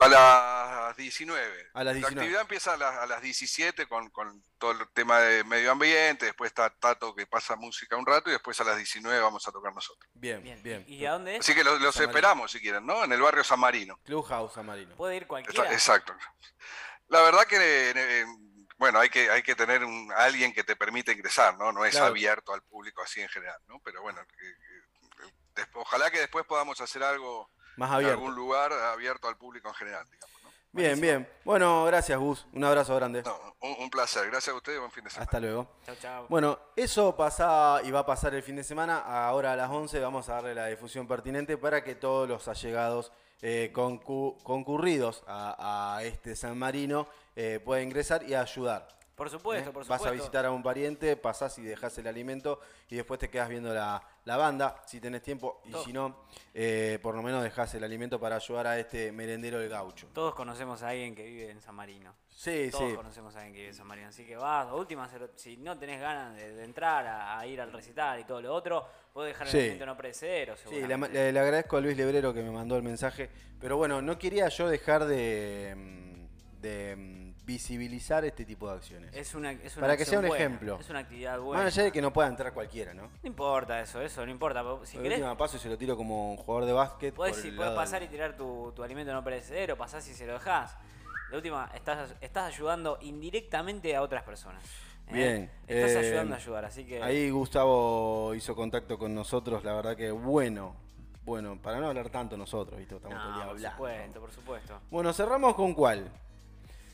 A 0.00 0.08
las 0.08 0.96
19. 0.96 1.66
A 1.74 1.84
las 1.84 1.86
La 1.86 1.92
19. 1.92 2.20
actividad 2.20 2.40
empieza 2.40 2.72
a 2.72 2.76
las, 2.78 2.94
a 2.94 3.06
las 3.06 3.20
17 3.20 3.86
con, 3.86 4.08
con 4.08 4.42
todo 4.56 4.70
el 4.70 4.88
tema 4.94 5.18
de 5.20 5.44
medio 5.44 5.70
ambiente, 5.72 6.24
después 6.26 6.48
está 6.48 6.70
Tato 6.70 7.14
que 7.14 7.26
pasa 7.26 7.56
música 7.56 7.96
un 7.96 8.06
rato 8.06 8.30
y 8.30 8.32
después 8.32 8.58
a 8.60 8.64
las 8.64 8.76
19 8.78 9.20
vamos 9.20 9.46
a 9.46 9.52
tocar 9.52 9.74
nosotros. 9.74 10.08
Bien, 10.14 10.42
Bien. 10.42 10.62
bien. 10.62 10.84
¿Y 10.88 11.04
a 11.04 11.12
dónde 11.12 11.34
es? 11.36 11.40
Así 11.40 11.54
que 11.54 11.62
los, 11.62 11.78
los 11.80 11.94
San 11.94 12.04
Marino. 12.06 12.10
esperamos 12.18 12.50
si 12.52 12.60
quieren, 12.60 12.86
¿no? 12.86 13.04
En 13.04 13.12
el 13.12 13.20
barrio 13.20 13.44
San 13.44 13.60
Marino. 13.60 13.98
Clubhouse 14.04 14.56
Amarino. 14.56 14.96
Puede 14.96 15.16
ir 15.16 15.26
cualquiera. 15.26 15.70
Exacto. 15.72 16.14
La 17.08 17.20
verdad 17.20 17.42
que, 17.44 17.56
eh, 17.90 18.24
bueno, 18.82 18.98
hay 18.98 19.10
que, 19.10 19.30
hay 19.30 19.44
que 19.44 19.54
tener 19.54 19.84
un, 19.84 20.10
alguien 20.16 20.52
que 20.52 20.64
te 20.64 20.74
permita 20.74 21.12
ingresar, 21.12 21.56
¿no? 21.56 21.70
No 21.70 21.84
es 21.84 21.92
Claro. 21.92 22.06
abierto 22.08 22.52
al 22.52 22.62
público 22.62 23.00
así 23.00 23.20
en 23.20 23.28
general, 23.28 23.56
¿no? 23.68 23.78
Pero 23.84 24.02
bueno, 24.02 24.18
que- 24.26 24.56
que- 25.54 25.62
ojalá 25.74 26.10
que 26.10 26.18
después 26.18 26.44
podamos 26.46 26.80
hacer 26.80 27.04
algo 27.04 27.48
Más 27.76 27.90
en 27.90 27.94
abierto. 27.94 28.14
algún 28.14 28.34
lugar 28.34 28.72
abierto 28.72 29.28
al 29.28 29.36
público 29.36 29.68
en 29.68 29.74
general, 29.74 30.04
digamos, 30.10 30.42
¿no? 30.42 30.50
Bien, 30.72 31.00
bien. 31.00 31.28
Bueno, 31.44 31.84
gracias 31.84 32.18
Gus. 32.18 32.44
Un 32.54 32.64
abrazo 32.64 32.96
grande. 32.96 33.22
No, 33.22 33.56
un, 33.60 33.76
un 33.84 33.88
placer. 33.90 34.26
Gracias 34.28 34.52
a 34.52 34.56
ustedes. 34.56 34.80
Buen 34.80 34.90
fin 34.90 35.04
de 35.04 35.10
semana. 35.10 35.24
Hasta 35.26 35.38
luego. 35.38 35.76
Chau, 35.86 35.94
chau. 36.00 36.26
Bueno, 36.28 36.58
eso 36.74 37.14
pasa 37.14 37.80
y 37.84 37.92
va 37.92 38.00
a 38.00 38.06
pasar 38.06 38.34
el 38.34 38.42
fin 38.42 38.56
de 38.56 38.64
semana. 38.64 38.98
Ahora 38.98 39.52
a 39.52 39.56
las 39.56 39.70
11 39.70 40.00
vamos 40.00 40.28
a 40.28 40.34
darle 40.34 40.56
la 40.56 40.66
difusión 40.66 41.06
pertinente 41.06 41.56
para 41.56 41.84
que 41.84 41.94
todos 41.94 42.28
los 42.28 42.48
allegados 42.48 43.12
eh, 43.42 43.70
concu- 43.74 44.36
concurridos 44.42 45.22
a, 45.26 45.96
a 45.96 46.04
este 46.04 46.36
San 46.36 46.56
Marino 46.56 47.08
eh, 47.36 47.58
ingresar 47.82 48.22
y 48.28 48.34
ayudar. 48.34 48.88
Por 49.14 49.28
supuesto, 49.28 49.70
¿eh? 49.70 49.72
por 49.72 49.82
Vas 49.86 49.90
a 50.00 50.04
supuesto. 50.04 50.14
visitar 50.24 50.46
a 50.46 50.50
un 50.50 50.62
pariente, 50.62 51.16
pasás 51.16 51.58
y 51.58 51.62
dejás 51.62 51.96
el 51.98 52.06
alimento 52.06 52.60
y 52.88 52.96
después 52.96 53.20
te 53.20 53.28
quedas 53.28 53.48
viendo 53.48 53.72
la, 53.74 54.02
la 54.24 54.36
banda, 54.38 54.82
si 54.86 55.00
tenés 55.00 55.22
tiempo, 55.22 55.60
y 55.66 55.74
si 55.84 55.92
no, 55.92 56.24
eh, 56.54 56.98
por 57.02 57.14
lo 57.14 57.22
menos 57.22 57.42
dejás 57.42 57.74
el 57.74 57.84
alimento 57.84 58.18
para 58.18 58.36
ayudar 58.36 58.66
a 58.66 58.78
este 58.78 59.12
merendero 59.12 59.58
del 59.58 59.68
gaucho. 59.68 60.08
Todos 60.14 60.34
conocemos 60.34 60.82
a 60.82 60.88
alguien 60.88 61.14
que 61.14 61.24
vive 61.24 61.50
en 61.50 61.60
San 61.60 61.74
Marino. 61.74 62.14
Sí, 62.30 62.68
Todos 62.72 62.90
sí. 62.90 62.96
conocemos 62.96 63.36
a 63.36 63.38
alguien 63.40 63.52
que 63.52 63.58
vive 63.60 63.68
en 63.70 63.74
San 63.76 63.86
Marino. 63.86 64.08
Así 64.08 64.24
que 64.24 64.34
vas, 64.34 64.66
a 64.66 64.74
última, 64.74 65.08
si 65.36 65.58
no 65.58 65.78
tenés 65.78 66.00
ganas 66.00 66.34
de, 66.34 66.54
de 66.54 66.64
entrar 66.64 67.06
a, 67.06 67.38
a 67.38 67.46
ir 67.46 67.60
al 67.60 67.70
recital 67.70 68.18
y 68.18 68.24
todo 68.24 68.40
lo 68.40 68.52
otro, 68.54 68.84
podés 69.12 69.34
dejar 69.34 69.46
el 69.46 69.52
Sí. 69.52 69.58
alimento 69.58 69.86
no 69.86 69.96
perecedero. 69.96 70.56
Sí, 70.56 70.80
le, 70.80 70.96
le- 70.96 71.32
le 71.32 71.38
agradezco 71.38 71.76
a 71.76 71.80
Luis 71.82 71.96
Lebrero 71.96 72.32
que 72.32 72.42
me 72.42 72.50
mandó 72.50 72.76
el 72.76 72.82
mensaje, 72.82 73.28
pero 73.60 73.76
bueno, 73.76 74.00
no 74.00 74.18
quería 74.18 74.48
yo 74.48 74.68
dejar 74.68 75.04
de, 75.04 75.74
mm, 75.76 76.60
de 76.62 76.96
mm, 76.96 77.31
visibilizar 77.44 78.24
este 78.24 78.44
tipo 78.44 78.68
de 78.68 78.76
acciones. 78.76 79.10
Es 79.14 79.34
una, 79.34 79.52
es 79.52 79.76
una 79.76 79.80
Para 79.86 79.96
que 79.96 80.04
sea 80.04 80.20
un 80.20 80.28
buena, 80.28 80.44
ejemplo. 80.44 80.78
Es 80.80 80.88
una 80.90 81.00
actividad 81.00 81.38
buena. 81.40 81.64
Más 81.64 81.72
allá 81.74 81.84
de 81.84 81.92
que 81.92 82.00
no 82.02 82.12
pueda 82.12 82.28
entrar 82.28 82.52
cualquiera, 82.54 82.94
¿no? 82.94 83.02
No 83.02 83.10
importa 83.28 83.80
eso, 83.80 84.00
eso, 84.00 84.24
no 84.24 84.30
importa. 84.30 84.62
Si 84.84 84.96
el 84.96 85.02
querés, 85.02 85.18
último 85.18 85.36
paso 85.36 85.58
se 85.58 85.68
lo 85.68 85.76
tiro 85.76 85.96
como 85.96 86.30
un 86.32 86.36
jugador 86.36 86.66
de 86.66 86.72
básquet. 86.72 87.14
podés, 87.14 87.34
por 87.34 87.42
si 87.42 87.48
el 87.48 87.54
podés 87.56 87.70
lado 87.70 87.80
pasar 87.80 88.00
del- 88.00 88.08
y 88.08 88.12
tirar 88.12 88.36
tu, 88.36 88.72
tu 88.74 88.82
alimento 88.82 89.12
no 89.12 89.24
perecedero, 89.24 89.76
pasás 89.76 90.06
y 90.08 90.14
se 90.14 90.26
lo 90.26 90.34
dejás. 90.34 90.76
La 91.30 91.36
última, 91.36 91.70
estás, 91.74 92.14
estás 92.20 92.52
ayudando 92.54 92.98
indirectamente 93.00 93.96
a 93.96 94.02
otras 94.02 94.22
personas. 94.22 94.62
¿eh? 95.08 95.12
Bien, 95.12 95.50
Estás 95.66 95.90
eh, 95.92 95.98
ayudando 95.98 96.34
a 96.34 96.38
ayudar, 96.38 96.64
así 96.66 96.84
que. 96.84 97.02
Ahí 97.02 97.30
Gustavo 97.30 98.34
hizo 98.34 98.54
contacto 98.54 98.98
con 98.98 99.14
nosotros, 99.14 99.64
la 99.64 99.74
verdad 99.74 99.96
que 99.96 100.10
bueno. 100.10 100.76
Bueno, 101.24 101.56
para 101.62 101.78
no 101.78 101.86
hablar 101.86 102.10
tanto 102.10 102.36
nosotros, 102.36 102.78
¿viste? 102.78 102.96
Estamos 102.96 103.16
todo 103.16 103.26
el 103.28 103.30
no, 103.30 103.36
día 103.36 103.44
por 103.46 103.56
hablando. 103.56 103.76
supuesto, 103.76 104.20
por 104.20 104.32
supuesto. 104.32 104.80
Bueno, 104.90 105.12
cerramos 105.12 105.54
con 105.54 105.72
cuál. 105.72 106.10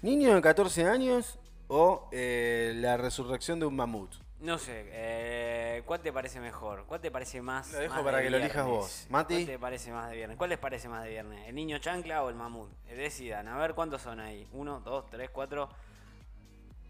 ¿Niño 0.03 0.35
de 0.35 0.41
14 0.43 0.85
años 0.87 1.39
o 1.67 2.09
eh, 2.13 2.73
la 2.77 2.97
resurrección 2.97 3.59
de 3.59 3.67
un 3.67 3.75
mamut? 3.77 4.15
No 4.41 4.57
sé, 4.57 4.85
eh, 4.93 5.83
¿cuál 5.85 6.01
te 6.01 6.13
parece 6.13 6.39
mejor? 6.39 6.85
¿Cuál 6.87 7.01
te 7.01 7.11
parece 7.11 7.43
más? 7.43 7.73
Lo 7.73 7.81
dejo 7.81 7.95
más 7.97 8.05
para 8.05 8.19
de 8.19 8.25
que 8.25 8.31
lo 8.31 8.37
elijas 8.37 8.65
vos. 8.67 9.07
Mati. 9.11 9.35
¿Cuál 9.35 9.47
te 9.47 9.59
parece 9.59 9.91
más 9.91 10.09
de 10.11 10.17
viernes? 10.17 10.39
¿Cuál 10.39 10.51
les 10.51 10.59
parece 10.61 10.89
más 10.89 11.03
de 11.03 11.11
viernes? 11.11 11.49
¿El 11.49 11.57
niño 11.57 11.79
chancla 11.79 12.23
o 12.23 12.29
el 12.29 12.37
mamut? 12.37 12.71
Eh, 12.87 12.95
Decidan, 12.95 13.49
a 13.49 13.59
ver 13.59 13.75
cuántos 13.75 14.03
son 14.03 14.21
ahí. 14.21 14.47
Uno, 14.53 14.81
dos, 14.81 15.07
tres, 15.11 15.31
cuatro. 15.31 15.69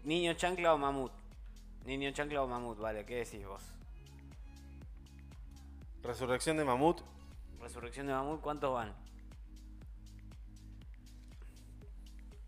¿Niño 0.03 0.33
chancla 0.35 0.75
o 0.75 0.77
mamut? 0.77 1.11
Niño 1.85 2.11
chancla 2.11 2.43
o 2.43 2.47
mamut, 2.47 2.77
vale, 2.77 3.03
¿qué 3.05 3.15
decís 3.15 3.43
vos? 3.47 3.63
Resurrección 6.03 6.57
de 6.57 6.65
mamut. 6.65 7.01
Resurrección 7.59 8.05
de 8.05 8.13
mamut, 8.13 8.41
¿cuántos 8.41 8.71
van? 8.71 8.93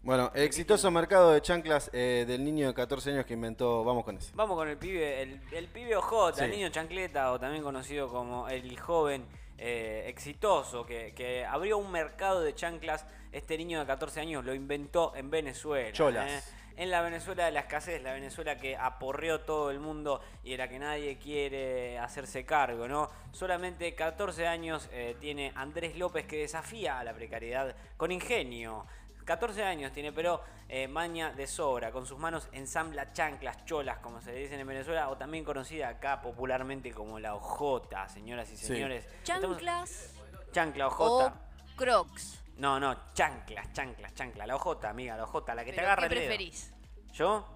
Bueno, 0.04 0.32
el 0.34 0.42
exitoso 0.42 0.90
mercado 0.90 1.32
de 1.32 1.42
chanclas 1.44 1.92
eh, 1.94 2.26
del 2.28 2.44
niño 2.44 2.68
de 2.68 2.74
14 2.74 3.12
años 3.12 3.26
que 3.26 3.36
inventó. 3.36 3.84
Vamos 3.84 4.04
con 4.04 4.18
ese. 4.18 4.32
Vamos 4.34 4.58
con 4.58 4.68
el 4.68 4.76
pibe, 4.78 5.22
el, 5.22 5.40
el 5.52 5.68
pibe 5.68 5.96
OJ, 5.96 6.40
el 6.40 6.50
niño 6.50 6.70
chancleta, 6.70 7.32
o 7.32 7.40
también 7.40 7.62
conocido 7.62 8.10
como 8.10 8.50
el 8.50 8.80
joven 8.80 9.24
eh, 9.60 10.06
exitoso, 10.08 10.88
que, 10.88 11.14
que 11.14 11.46
abrió 11.46 11.78
un 11.78 11.92
mercado 11.92 12.42
de 12.42 12.56
chanclas. 12.56 13.06
Este 13.32 13.56
niño 13.60 13.80
de 13.80 13.86
14 13.86 14.22
años 14.22 14.44
lo 14.44 14.56
inventó 14.56 15.14
en 15.16 15.30
Venezuela. 15.30 15.92
Cholas. 15.92 16.32
¿eh? 16.32 16.42
En 16.78 16.90
la 16.90 17.02
Venezuela 17.02 17.46
de 17.46 17.52
la 17.52 17.60
escasez, 17.60 18.02
la 18.02 18.14
Venezuela 18.14 18.58
que 18.58 18.76
aporreó 18.76 19.42
todo 19.42 19.70
el 19.70 19.80
mundo 19.80 20.20
y 20.44 20.52
de 20.52 20.58
la 20.58 20.68
que 20.68 20.80
nadie 20.80 21.20
quiere 21.20 22.00
hacerse 22.00 22.44
cargo, 22.44 22.88
¿no? 22.88 23.08
Solamente 23.34 23.94
14 23.94 24.48
años 24.48 24.90
tiene 25.20 25.52
Andrés 25.54 25.96
López 25.98 26.26
que 26.26 26.38
desafía 26.38 26.98
a 26.98 27.04
la 27.04 27.14
precariedad 27.14 27.76
con 27.98 28.12
ingenio. 28.12 28.88
14 29.32 29.64
años 29.64 29.94
tiene, 29.94 30.12
pero 30.12 30.42
eh, 30.68 30.90
maña 30.90 31.32
de 31.32 31.48
sobra. 31.48 31.90
Con 31.92 32.06
sus 32.06 32.20
manos 32.20 32.50
ensambla 32.52 33.14
chanclas, 33.14 33.64
cholas, 33.64 34.00
como 34.00 34.20
se 34.20 34.34
le 34.34 34.40
dicen 34.40 34.60
en 34.60 34.68
Venezuela, 34.68 35.08
o 35.10 35.16
también 35.18 35.46
conocida 35.46 35.88
acá 35.88 36.22
popularmente 36.22 36.92
como 36.92 37.18
la 37.18 37.34
ojota, 37.34 38.10
señoras 38.10 38.52
y 38.52 38.58
Sí. 38.58 38.66
señores. 38.66 39.06
Estamos- 39.06 39.58
Chanclas 39.58 40.16
Chancla, 40.52 40.88
o 40.88 40.90
ojota. 40.90 41.36
crocs. 41.78 42.44
No, 42.58 42.78
no, 42.78 43.14
chanclas, 43.14 43.72
chanclas, 43.72 44.14
chancla. 44.16 44.46
La 44.46 44.58
ojota, 44.58 44.90
amiga, 44.90 45.16
la 45.16 45.24
ojota, 45.24 45.56
la 45.56 45.64
que 45.64 45.72
te 45.72 45.78
¿Pero 45.78 45.88
agarra 45.88 46.10
¿Qué 46.10 46.14
el 46.16 46.20
dedo. 46.20 46.28
preferís? 46.30 46.74
¿Yo? 47.14 47.48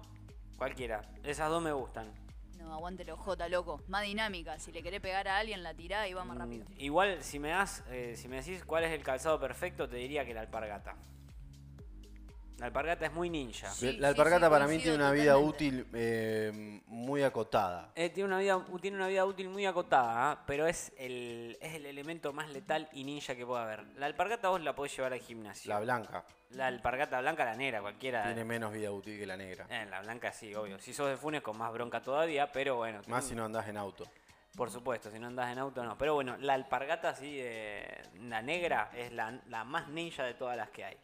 Cualquiera. 0.56 1.02
Esas 1.24 1.50
dos 1.50 1.62
me 1.62 1.72
gustan. 1.72 2.10
No, 2.56 2.72
aguante 2.72 3.04
la 3.04 3.12
ojota, 3.12 3.50
loco. 3.50 3.82
Más 3.88 4.02
dinámica. 4.02 4.58
Si 4.58 4.72
le 4.72 4.82
querés 4.82 5.02
pegar 5.02 5.28
a 5.28 5.36
alguien, 5.36 5.62
la 5.62 5.74
tirá 5.74 6.08
y 6.08 6.14
va 6.14 6.24
más 6.24 6.38
rápido. 6.38 6.64
Mm, 6.70 6.72
Igual, 6.80 7.22
si 7.22 7.38
me 7.38 7.50
das, 7.50 7.84
eh, 7.90 8.14
si 8.16 8.28
me 8.28 8.36
decís 8.36 8.64
cuál 8.64 8.84
es 8.84 8.92
el 8.92 9.02
calzado 9.02 9.38
perfecto, 9.38 9.86
te 9.86 9.96
diría 9.96 10.24
que 10.24 10.32
la 10.32 10.40
alpargata. 10.40 10.96
La 12.58 12.66
alpargata 12.66 13.04
es 13.04 13.12
muy 13.12 13.28
ninja. 13.28 13.68
Sí, 13.70 13.92
la 13.98 14.08
alpargata 14.08 14.46
sí, 14.46 14.50
para 14.50 14.64
mí 14.64 14.70
coincido 14.72 14.94
tiene 14.94 15.04
una 15.04 15.12
vida 15.12 15.36
útil 15.36 15.86
eh, 15.92 16.80
muy 16.86 17.22
acotada. 17.22 17.92
Eh, 17.94 18.08
tiene, 18.08 18.28
una 18.28 18.38
vida, 18.38 18.64
tiene 18.80 18.96
una 18.96 19.08
vida 19.08 19.26
útil 19.26 19.50
muy 19.50 19.66
acotada, 19.66 20.42
pero 20.46 20.66
es 20.66 20.90
el, 20.96 21.58
es 21.60 21.74
el 21.74 21.84
elemento 21.84 22.32
más 22.32 22.48
letal 22.48 22.88
y 22.92 23.04
ninja 23.04 23.34
que 23.36 23.44
puede 23.44 23.62
haber. 23.62 23.84
La 23.96 24.06
alpargata 24.06 24.48
vos 24.48 24.62
la 24.62 24.74
podés 24.74 24.96
llevar 24.96 25.12
al 25.12 25.20
gimnasio. 25.20 25.68
La 25.68 25.80
blanca 25.80 26.24
La 26.50 26.68
alpargata 26.68 27.20
blanca, 27.20 27.44
la 27.44 27.56
negra, 27.56 27.82
cualquiera. 27.82 28.24
tiene 28.24 28.44
menos 28.46 28.72
vida 28.72 28.90
útil 28.90 29.18
que 29.18 29.26
la 29.26 29.36
negra. 29.36 29.66
Eh, 29.68 29.84
la 29.90 30.00
blanca 30.00 30.32
sí, 30.32 30.54
obvio. 30.54 30.78
Si 30.78 30.94
sos 30.94 31.10
de 31.10 31.18
Funes 31.18 31.42
con 31.42 31.58
más 31.58 31.70
bronca 31.74 32.00
todavía, 32.00 32.50
pero 32.50 32.76
bueno. 32.76 33.00
Más 33.00 33.04
tiene- 33.06 33.22
si 33.28 33.34
no 33.34 33.44
andás 33.44 33.68
en 33.68 33.76
auto. 33.76 34.04
Por 34.56 34.70
supuesto, 34.70 35.10
si 35.10 35.18
no 35.18 35.26
andas 35.26 35.52
en 35.52 35.58
auto 35.58 35.84
no. 35.84 35.98
Pero 35.98 36.14
bueno, 36.14 36.38
la 36.38 36.54
alpargata 36.54 37.14
sí, 37.14 37.38
la 38.22 38.40
negra, 38.40 38.90
es 38.94 39.12
la, 39.12 39.38
la 39.48 39.64
más 39.64 39.88
ninja 39.88 40.24
de 40.24 40.32
todas 40.32 40.56
las 40.56 40.70
que 40.70 40.86
hay. 40.86 40.96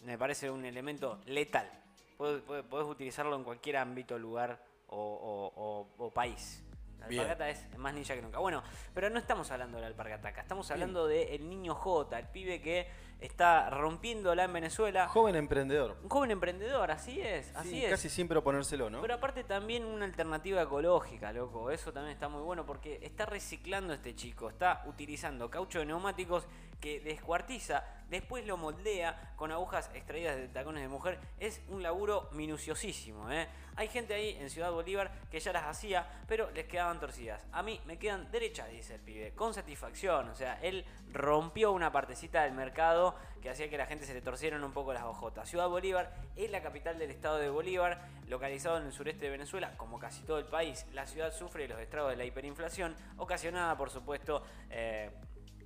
Me 0.00 0.16
parece 0.18 0.50
un 0.50 0.64
elemento 0.64 1.20
letal. 1.26 1.68
Podés 2.16 2.86
utilizarlo 2.86 3.34
en 3.36 3.44
cualquier 3.44 3.76
ámbito, 3.78 4.18
lugar 4.18 4.62
o, 4.88 4.96
o- 4.96 5.52
o- 5.62 6.06
o 6.06 6.10
país. 6.10 6.62
La 6.98 7.06
Bien. 7.08 7.22
alpargata 7.22 7.48
es 7.48 7.78
más 7.78 7.94
ninja 7.94 8.14
que 8.14 8.20
nunca. 8.20 8.38
Bueno, 8.40 8.62
pero 8.92 9.08
no 9.08 9.18
estamos 9.18 9.50
hablando 9.50 9.76
de 9.78 9.82
la 9.82 9.86
alpargata 9.86 10.28
acá. 10.28 10.42
Estamos 10.42 10.70
hablando 10.70 11.06
del 11.06 11.48
niño 11.48 11.74
J, 11.74 12.18
el 12.18 12.26
pibe 12.28 12.60
que 12.60 12.86
está 13.20 13.70
rompiéndola 13.70 14.44
en 14.44 14.52
Venezuela. 14.52 15.08
Joven 15.08 15.36
emprendedor. 15.36 15.96
Un 16.02 16.08
joven 16.08 16.30
emprendedor, 16.30 16.90
así 16.90 17.20
es, 17.20 17.54
así 17.54 17.70
Sí, 17.70 17.84
es. 17.84 17.90
Casi 17.90 18.08
sin 18.08 18.26
proponérselo, 18.28 18.90
¿no? 18.90 19.00
Pero 19.00 19.14
aparte 19.14 19.44
también 19.44 19.84
una 19.84 20.04
alternativa 20.04 20.62
ecológica, 20.62 21.32
loco. 21.32 21.70
Eso 21.70 21.92
también 21.92 22.12
está 22.14 22.28
muy 22.28 22.42
bueno 22.42 22.66
porque 22.66 22.98
está 23.02 23.26
reciclando 23.26 23.92
este 23.92 24.14
chico. 24.14 24.48
Está 24.48 24.82
utilizando 24.86 25.50
caucho 25.50 25.78
de 25.78 25.86
neumáticos 25.86 26.46
que 26.80 26.98
descuartiza, 27.00 27.84
después 28.08 28.46
lo 28.46 28.56
moldea 28.56 29.34
con 29.36 29.52
agujas 29.52 29.90
extraídas 29.94 30.36
de 30.36 30.48
tacones 30.48 30.82
de 30.82 30.88
mujer. 30.88 31.18
Es 31.38 31.60
un 31.68 31.82
laburo 31.82 32.28
minuciosísimo, 32.32 33.30
¿eh? 33.30 33.46
Hay 33.76 33.88
gente 33.88 34.14
ahí 34.14 34.36
en 34.40 34.50
Ciudad 34.50 34.72
Bolívar 34.72 35.10
que 35.30 35.40
ya 35.40 35.52
las 35.52 35.64
hacía, 35.64 36.06
pero 36.26 36.50
les 36.50 36.66
quedaban 36.66 36.98
torcidas. 36.98 37.46
A 37.52 37.62
mí 37.62 37.80
me 37.86 37.98
quedan 37.98 38.30
derechas, 38.30 38.68
dice 38.70 38.94
el 38.94 39.00
pibe, 39.00 39.32
con 39.32 39.54
satisfacción. 39.54 40.28
O 40.28 40.34
sea, 40.34 40.58
él 40.62 40.84
rompió 41.12 41.72
una 41.72 41.92
partecita 41.92 42.42
del 42.42 42.52
mercado 42.52 43.09
que 43.40 43.50
hacía 43.50 43.68
que 43.68 43.78
la 43.78 43.86
gente 43.86 44.04
se 44.04 44.14
le 44.14 44.20
torcieran 44.20 44.62
un 44.64 44.72
poco 44.72 44.92
las 44.92 45.04
ojotas. 45.04 45.48
Ciudad 45.48 45.68
Bolívar 45.68 46.14
es 46.36 46.50
la 46.50 46.62
capital 46.62 46.98
del 46.98 47.10
estado 47.10 47.38
de 47.38 47.48
Bolívar, 47.48 48.00
localizado 48.28 48.78
en 48.78 48.86
el 48.86 48.92
sureste 48.92 49.26
de 49.26 49.30
Venezuela, 49.30 49.76
como 49.76 49.98
casi 49.98 50.22
todo 50.22 50.38
el 50.38 50.46
país. 50.46 50.86
La 50.92 51.06
ciudad 51.06 51.32
sufre 51.32 51.68
los 51.68 51.80
estragos 51.80 52.10
de 52.10 52.16
la 52.16 52.24
hiperinflación, 52.24 52.94
ocasionada, 53.16 53.76
por 53.76 53.90
supuesto, 53.90 54.42
eh, 54.70 55.10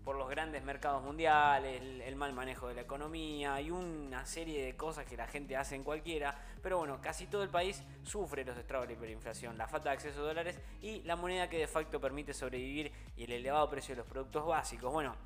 por 0.05 0.17
los 0.17 0.29
grandes 0.29 0.63
mercados 0.63 1.03
mundiales, 1.03 1.81
el, 1.81 2.03
el 2.03 2.15
mal 2.15 2.35
manejo 2.35 2.69
de 2.69 2.75
la 2.75 2.83
economía 2.83 3.59
y 3.61 3.71
una 3.71 4.27
serie 4.27 4.63
de 4.63 4.77
cosas 4.77 5.07
que 5.07 5.17
la 5.17 5.27
gente 5.27 5.57
hace 5.57 5.75
en 5.77 5.83
cualquiera. 5.83 6.39
Pero 6.63 6.79
bueno, 6.79 7.01
casi 7.01 7.27
todo 7.27 7.43
el 7.43 7.49
país 7.49 7.83
sufre 8.03 8.45
los 8.45 8.57
estragos 8.59 8.87
de 8.87 8.95
la 8.95 8.99
hiperinflación, 8.99 9.57
la 9.57 9.67
falta 9.67 9.89
de 9.89 9.95
acceso 9.95 10.21
a 10.21 10.25
dólares 10.25 10.61
y 10.83 11.01
la 11.03 11.17
moneda 11.17 11.49
que 11.49 11.59
de 11.59 11.67
facto 11.67 12.01
permite 12.01 12.35
sobrevivir 12.35 12.93
y 13.17 13.25
el 13.25 13.33
elevado 13.33 13.69
precio 13.71 13.95
de 13.95 14.03
los 14.03 14.07
productos 14.07 14.47
básicos. 14.47 14.93
Bueno, 14.93 15.17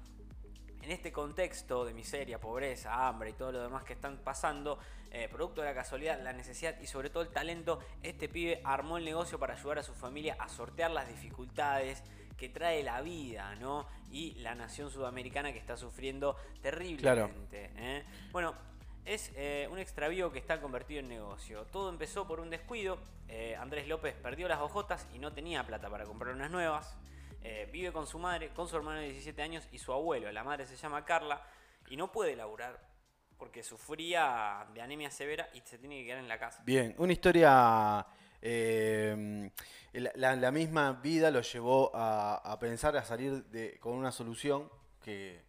en 0.89 0.93
este 0.93 1.13
contexto 1.13 1.85
de 1.85 1.93
miseria, 1.93 2.41
pobreza, 2.41 3.07
hambre 3.07 3.29
y 3.29 3.33
todo 3.35 3.53
lo 3.53 3.61
demás 3.61 3.85
que 3.85 3.93
están 3.93 4.17
pasando, 4.25 4.79
eh, 5.11 5.29
producto 5.31 5.61
de 5.61 5.67
la 5.67 5.75
casualidad, 5.75 6.19
la 6.23 6.33
necesidad 6.33 6.81
y 6.81 6.87
sobre 6.87 7.11
todo 7.11 7.23
el 7.23 7.29
talento, 7.29 7.79
este 8.03 8.27
pibe 8.27 8.63
armó 8.65 8.97
el 8.97 9.05
negocio 9.05 9.39
para 9.39 9.53
ayudar 9.53 9.81
a 9.81 9.83
su 9.83 9.93
familia 9.93 10.37
a 10.39 10.49
sortear 10.49 10.91
las 10.91 11.07
dificultades 11.07 12.03
que 12.39 12.49
trae 12.49 12.83
la 12.83 13.03
vida, 13.03 13.55
¿no? 13.57 13.87
Y 14.11 14.37
la 14.37 14.55
nación 14.55 14.91
sudamericana 14.91 15.53
que 15.53 15.59
está 15.59 15.77
sufriendo 15.77 16.37
terriblemente. 16.63 17.71
¿eh? 17.77 18.05
Bueno, 18.33 18.55
es 19.05 19.31
eh, 19.37 19.69
un 19.71 19.79
extravío 19.79 20.33
que 20.33 20.39
está 20.39 20.59
convertido 20.59 21.01
en 21.01 21.09
negocio. 21.09 21.67
Todo 21.71 21.91
empezó 21.91 22.27
por 22.27 22.41
un 22.41 22.49
descuido. 22.49 22.97
eh, 23.29 23.57
Andrés 23.57 23.89
López 23.89 24.15
perdió 24.15 24.49
las 24.49 24.61
hojotas 24.61 25.07
y 25.13 25.19
no 25.19 25.35
tenía 25.35 25.67
plata 25.67 25.91
para 25.91 26.07
comprar 26.07 26.35
unas 26.35 26.51
nuevas. 26.51 26.97
Eh, 27.43 27.69
vive 27.73 27.93
con 27.93 28.07
su 28.07 28.19
madre, 28.19 28.51
con 28.51 28.69
su 28.69 28.77
hermano 28.77 29.01
de 29.01 29.07
17 29.07 29.41
años 29.43 29.69
y 29.73 29.79
su 29.79 29.93
abuelo. 29.93 30.31
La 30.33 30.45
madre 30.45 30.67
se 30.67 30.77
llama 30.77 31.05
Carla 31.05 31.43
y 31.89 31.97
no 31.97 32.11
puede 32.11 32.37
laburar 32.37 32.81
porque 33.37 33.63
sufría 33.63 34.67
de 34.75 34.83
anemia 34.83 35.11
severa 35.11 35.49
y 35.55 35.61
se 35.61 35.79
tiene 35.79 36.01
que 36.01 36.07
quedar 36.07 36.19
en 36.19 36.29
la 36.29 36.39
casa. 36.39 36.63
Bien, 36.65 36.95
una 36.99 37.13
historia. 37.13 38.07
eh, 38.43 39.51
la, 39.93 40.51
misma 40.51 40.93
vida 40.93 41.31
lo 41.31 41.41
llevó 41.41 41.95
a, 41.95 42.37
a 42.37 42.59
pensar, 42.59 42.97
a 42.97 43.05
salir 43.05 43.45
de, 43.47 43.79
con 43.79 43.95
una 43.95 44.11
solución 44.11 44.71
que 45.03 45.49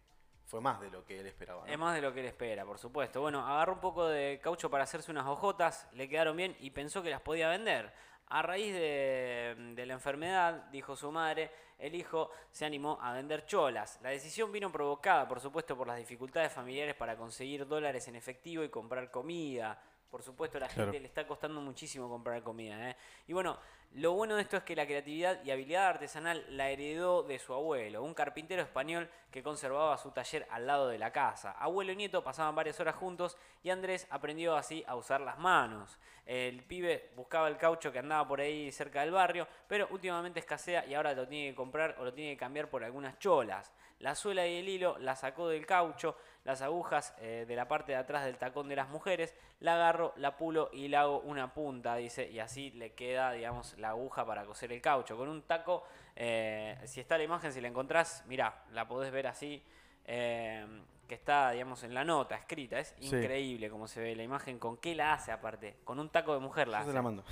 fue 0.50 0.60
más 0.60 0.80
de 0.80 0.90
lo 0.90 1.04
que 1.04 1.20
él 1.20 1.26
esperaba. 1.26 1.64
¿no? 1.64 1.72
Es 1.72 1.78
más 1.78 1.94
de 1.94 2.02
lo 2.02 2.12
que 2.12 2.20
él 2.20 2.26
espera, 2.26 2.64
por 2.64 2.78
supuesto. 2.78 3.20
Bueno, 3.20 3.46
agarró 3.46 3.74
un 3.74 3.80
poco 3.80 4.08
de 4.08 4.40
caucho 4.42 4.68
para 4.68 4.82
hacerse 4.82 5.10
unas 5.10 5.26
hojotas, 5.26 5.86
le 5.92 6.08
quedaron 6.08 6.36
bien 6.36 6.56
y 6.58 6.70
pensó 6.70 7.02
que 7.02 7.10
las 7.10 7.20
podía 7.20 7.48
vender. 7.48 7.92
A 8.30 8.42
raíz 8.42 8.72
de, 8.72 9.54
de 9.74 9.86
la 9.86 9.94
enfermedad, 9.94 10.64
dijo 10.70 10.94
su 10.96 11.10
madre, 11.10 11.50
el 11.78 11.94
hijo 11.94 12.30
se 12.50 12.64
animó 12.64 12.98
a 13.00 13.12
vender 13.12 13.44
cholas. 13.46 13.98
La 14.02 14.10
decisión 14.10 14.52
vino 14.52 14.70
provocada, 14.70 15.26
por 15.26 15.40
supuesto, 15.40 15.76
por 15.76 15.86
las 15.86 15.96
dificultades 15.98 16.52
familiares 16.52 16.94
para 16.94 17.16
conseguir 17.16 17.66
dólares 17.66 18.06
en 18.08 18.16
efectivo 18.16 18.62
y 18.62 18.68
comprar 18.68 19.10
comida. 19.10 19.82
Por 20.10 20.22
supuesto, 20.22 20.58
a 20.58 20.60
la 20.62 20.68
Claro. 20.68 20.84
gente 20.92 21.00
le 21.00 21.06
está 21.06 21.26
costando 21.26 21.60
muchísimo 21.60 22.08
comprar 22.08 22.42
comida. 22.42 22.90
¿eh? 22.90 22.96
Y 23.28 23.32
bueno, 23.32 23.58
lo 23.94 24.12
bueno 24.12 24.36
de 24.36 24.42
esto 24.42 24.56
es 24.56 24.62
que 24.62 24.76
la 24.76 24.86
creatividad 24.86 25.42
y 25.42 25.50
habilidad 25.50 25.88
artesanal 25.88 26.44
la 26.50 26.70
heredó 26.70 27.24
de 27.24 27.40
su 27.40 27.52
abuelo, 27.52 28.04
un 28.04 28.14
carpintero 28.14 28.62
español 28.62 29.10
que 29.32 29.42
conservaba 29.42 29.98
su 29.98 30.12
taller 30.12 30.46
al 30.50 30.68
lado 30.68 30.88
de 30.88 30.98
la 30.98 31.10
casa. 31.10 31.50
Abuelo 31.58 31.90
y 31.90 31.96
nieto 31.96 32.22
pasaban 32.22 32.54
varias 32.54 32.78
horas 32.78 32.94
juntos 32.94 33.36
y 33.64 33.70
Andrés 33.70 34.06
aprendió 34.10 34.54
así 34.54 34.84
a 34.86 34.94
usar 34.94 35.20
las 35.20 35.40
manos. 35.40 35.98
El 36.24 36.62
pibe 36.62 37.10
buscaba 37.16 37.48
el 37.48 37.56
caucho 37.56 37.90
que 37.90 37.98
andaba 37.98 38.28
por 38.28 38.40
ahí 38.40 38.70
cerca 38.70 39.00
del 39.00 39.10
barrio, 39.10 39.48
pero 39.66 39.88
últimamente 39.90 40.38
escasea 40.38 40.86
y 40.86 40.94
ahora 40.94 41.12
lo 41.12 41.26
tiene 41.26 41.50
que 41.50 41.56
comprar 41.56 41.96
o 41.98 42.04
lo 42.04 42.14
tiene 42.14 42.34
que 42.34 42.38
cambiar 42.38 42.70
por 42.70 42.84
algunas 42.84 43.18
cholas. 43.18 43.72
La 44.00 44.14
suela 44.14 44.46
y 44.46 44.56
el 44.56 44.68
hilo 44.68 44.96
la 44.98 45.14
sacó 45.14 45.48
del 45.48 45.66
caucho, 45.66 46.16
las 46.44 46.62
agujas 46.62 47.14
eh, 47.20 47.44
de 47.46 47.54
la 47.54 47.68
parte 47.68 47.92
de 47.92 47.98
atrás 47.98 48.24
del 48.24 48.38
tacón 48.38 48.68
de 48.68 48.76
las 48.76 48.88
mujeres, 48.88 49.34
la 49.60 49.74
agarro, 49.74 50.14
la 50.16 50.38
pulo 50.38 50.70
y 50.72 50.88
le 50.88 50.96
hago 50.96 51.20
una 51.20 51.52
punta, 51.52 51.96
dice, 51.96 52.30
y 52.30 52.38
así 52.38 52.70
le 52.70 52.94
queda, 52.94 53.32
digamos, 53.32 53.76
la 53.80 53.90
aguja 53.90 54.24
para 54.26 54.44
coser 54.44 54.72
el 54.72 54.80
caucho. 54.80 55.16
Con 55.16 55.28
un 55.28 55.42
taco, 55.42 55.84
eh, 56.16 56.78
si 56.84 57.00
está 57.00 57.16
la 57.18 57.24
imagen, 57.24 57.52
si 57.52 57.60
la 57.60 57.68
encontrás, 57.68 58.24
mirá, 58.26 58.64
la 58.72 58.86
podés 58.86 59.10
ver 59.12 59.26
así, 59.26 59.62
eh, 60.04 60.66
que 61.08 61.14
está, 61.14 61.50
digamos, 61.50 61.82
en 61.82 61.92
la 61.94 62.04
nota, 62.04 62.36
escrita. 62.36 62.78
Es 62.78 62.94
Sí. 63.00 63.16
increíble 63.16 63.68
cómo 63.70 63.88
se 63.88 64.00
ve 64.00 64.14
la 64.14 64.22
imagen, 64.22 64.58
con 64.58 64.76
qué 64.76 64.94
la 64.94 65.12
hace 65.14 65.32
aparte, 65.32 65.76
con 65.84 65.98
un 65.98 66.08
taco 66.10 66.34
de 66.34 66.40
mujer 66.40 66.68
la 66.68 66.78
Yo 66.78 66.82
hace. 66.82 66.90
se 66.90 66.94
la 66.94 67.02
mando. 67.02 67.24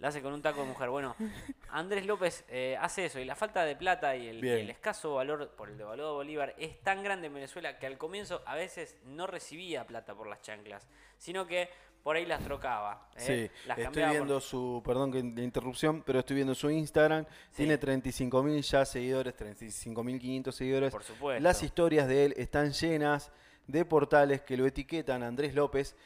La 0.00 0.08
hace 0.08 0.20
con 0.22 0.32
un 0.34 0.42
taco 0.42 0.60
de 0.60 0.66
mujer. 0.66 0.90
Bueno, 0.90 1.14
Andrés 1.70 2.04
López 2.04 2.44
eh, 2.48 2.76
hace 2.80 3.06
eso 3.06 3.20
y 3.20 3.24
la 3.24 3.36
falta 3.36 3.64
de 3.64 3.74
plata 3.76 4.14
y 4.16 4.26
el, 4.28 4.44
el 4.44 4.68
escaso 4.70 5.14
valor 5.14 5.50
por 5.56 5.68
el 5.70 5.78
devaluado 5.78 6.14
Bolívar 6.14 6.54
es 6.58 6.80
tan 6.82 7.02
grande 7.02 7.28
en 7.28 7.34
Venezuela 7.34 7.78
que 7.78 7.86
al 7.86 7.96
comienzo 7.96 8.42
a 8.44 8.54
veces 8.56 8.98
no 9.04 9.26
recibía 9.26 9.86
plata 9.86 10.14
por 10.14 10.26
las 10.26 10.42
chanclas, 10.42 10.86
sino 11.16 11.46
que 11.46 11.70
por 12.04 12.14
ahí 12.16 12.24
las 12.26 12.40
trocaba. 12.44 13.08
¿eh? 13.16 13.50
Sí, 13.50 13.66
Las 13.66 13.78
estoy 13.78 14.02
por- 14.02 14.10
viendo 14.12 14.40
su, 14.40 14.80
perdón 14.84 15.10
que 15.10 15.22
la 15.22 15.42
interrupción, 15.42 16.02
pero 16.06 16.20
estoy 16.20 16.36
viendo 16.36 16.54
su 16.54 16.70
Instagram, 16.70 17.24
Sí. 17.50 17.56
tiene 17.56 17.78
35.000 17.80 18.62
ya 18.62 18.84
seguidores, 18.84 19.34
35.500 19.34 20.54
seguidores. 20.54 20.92
Por 20.92 21.02
supuesto. 21.02 21.42
Las 21.42 21.62
historias 21.62 22.06
de 22.06 22.26
él 22.26 22.34
están 22.36 22.72
llenas 22.72 23.32
de 23.66 23.84
portales 23.84 24.42
que 24.42 24.56
lo 24.56 24.66
etiquetan 24.66 25.22
a 25.22 25.26
Andrés 25.28 25.54
López, 25.54 25.96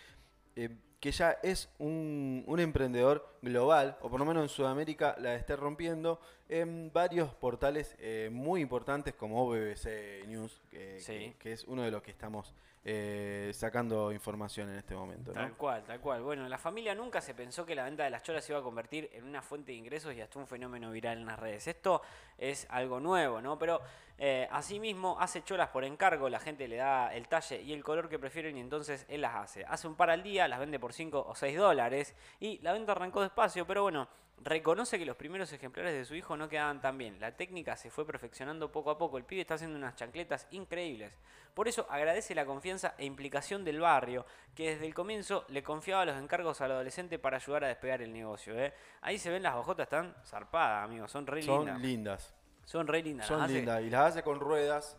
eh, 0.57 0.71
que 1.01 1.11
ya 1.13 1.37
es 1.43 1.69
un, 1.79 2.45
un 2.47 2.61
emprendedor 2.61 3.37
global, 3.43 3.97
o 4.01 4.09
por 4.09 4.19
lo 4.21 4.27
menos 4.27 4.43
en 4.45 4.49
Sudamérica 4.49 5.17
la 5.19 5.35
está 5.35 5.57
rompiendo, 5.57 6.21
en 6.49 6.91
varios 6.93 7.35
portales 7.35 7.95
eh, 7.99 8.31
muy 8.33 8.61
importantes 8.63 9.15
como 9.15 9.47
BBC 9.49 10.25
News, 10.27 10.61
que, 10.71 10.99
Sí. 11.01 11.13
que- 11.13 11.35
que 11.39 11.53
es 11.53 11.65
uno 11.65 11.83
de 11.83 11.91
los 11.91 12.03
que 12.03 12.11
estamos 12.11 12.55
eh, 12.91 13.51
sacando 13.55 14.13
información 14.13 14.71
en 14.71 14.77
este 14.79 14.95
momento. 14.95 15.33
¿no? 15.33 15.41
Tal 15.41 15.53
cual, 15.57 15.85
tal 15.85 16.01
cual. 16.01 16.23
Bueno, 16.23 16.49
la 16.49 16.57
familia 16.57 16.95
nunca 16.95 17.21
se 17.21 17.35
pensó 17.35 17.67
que 17.67 17.75
la 17.75 17.85
venta 17.85 18.05
de 18.05 18.09
las 18.11 18.23
cholas 18.23 18.43
se 18.45 18.53
iba 18.53 18.61
a 18.61 18.63
convertir 18.63 19.11
en 19.13 19.25
una 19.25 19.43
fuente 19.43 19.73
de 19.73 19.79
ingresos 19.79 20.15
y 20.15 20.23
hasta 20.23 20.39
un 20.39 20.47
fenómeno 20.47 20.91
viral 20.91 21.19
en 21.19 21.27
las 21.27 21.39
redes. 21.39 21.67
Esto 21.67 22.01
es 22.39 22.67
algo 22.71 22.99
nuevo, 22.99 23.43
¿no? 23.43 23.59
Pero 23.59 23.83
eh, 24.17 24.49
asimismo 24.51 25.19
hace 25.21 25.43
cholas 25.43 25.69
por 25.69 25.85
encargo, 25.85 26.31
la 26.31 26.39
gente 26.41 26.67
le 26.67 26.77
da 26.77 27.13
el 27.15 27.29
talle 27.29 27.61
y 27.61 27.75
el 27.75 27.85
color 27.85 28.09
que 28.09 28.19
prefieren 28.19 28.57
y 28.57 28.61
entonces 28.61 29.05
él 29.11 29.21
las 29.21 29.35
hace. 29.35 29.67
Hace 29.67 29.87
un 29.87 29.95
par 29.97 30.09
al 30.09 30.23
día, 30.23 30.49
las 30.49 30.59
vende 30.61 30.79
por 30.79 30.95
5 30.95 31.27
o 31.29 31.35
6 31.35 31.59
dólares 31.59 32.15
y 32.41 32.59
la 32.61 32.73
venta 32.73 32.93
arrancó 32.93 33.21
despacio, 33.21 33.67
pero 33.67 33.83
bueno, 33.83 34.09
reconoce 34.45 34.99
que 34.99 35.05
los 35.07 35.17
primeros 35.17 35.53
ejemplares 35.53 35.93
de 35.93 36.05
su 36.05 36.15
hijo 36.15 36.37
no 36.37 36.49
quedaban 36.49 36.81
tan 36.81 36.97
bien. 36.99 37.19
La 37.21 37.37
técnica 37.37 37.77
se 37.77 37.91
fue 37.91 38.07
perfeccionando 38.07 38.71
poco 38.73 38.91
a 38.91 38.99
poco. 38.99 39.19
El 39.19 39.25
pibe 39.25 39.41
está 39.43 39.55
haciendo 39.55 39.77
unas 39.77 39.97
chancletas 39.97 40.47
increíbles. 40.51 41.13
Por 41.55 41.67
eso 41.69 41.87
agradece 41.91 42.35
la 42.35 42.47
confianza 42.47 42.95
e 42.99 43.05
implicación 43.05 43.65
del 43.65 43.81
barrio, 43.81 44.25
que 44.55 44.71
desde 44.71 44.87
el 44.87 44.95
comienzo 44.95 45.45
le 45.49 45.63
confiaba 45.63 46.05
los 46.05 46.17
encargos 46.17 46.61
al 46.61 46.71
adolescente 46.73 47.19
para 47.19 47.39
ayudar 47.39 47.65
a 47.65 47.69
despegar 47.69 48.01
el 48.03 48.13
negocio. 48.13 48.59
¿eh? 48.59 48.73
Ahí 49.01 49.19
se 49.19 49.31
ven 49.31 49.43
las 49.43 49.57
hojotas, 49.57 49.85
están 49.85 50.15
zarpadas, 50.25 50.85
amigos. 50.85 51.11
Son 51.11 51.27
re 51.27 51.43
Son 51.43 51.65
lindas. 51.65 51.81
lindas. 51.81 52.35
Son 52.65 52.87
re 52.87 53.03
lindas. 53.03 53.27
Son 53.27 53.39
las 53.39 53.47
hace- 53.47 53.55
lindas. 53.57 53.83
Y 53.83 53.91
las 53.91 54.11
hace 54.13 54.23
con 54.23 54.39
ruedas 54.39 54.97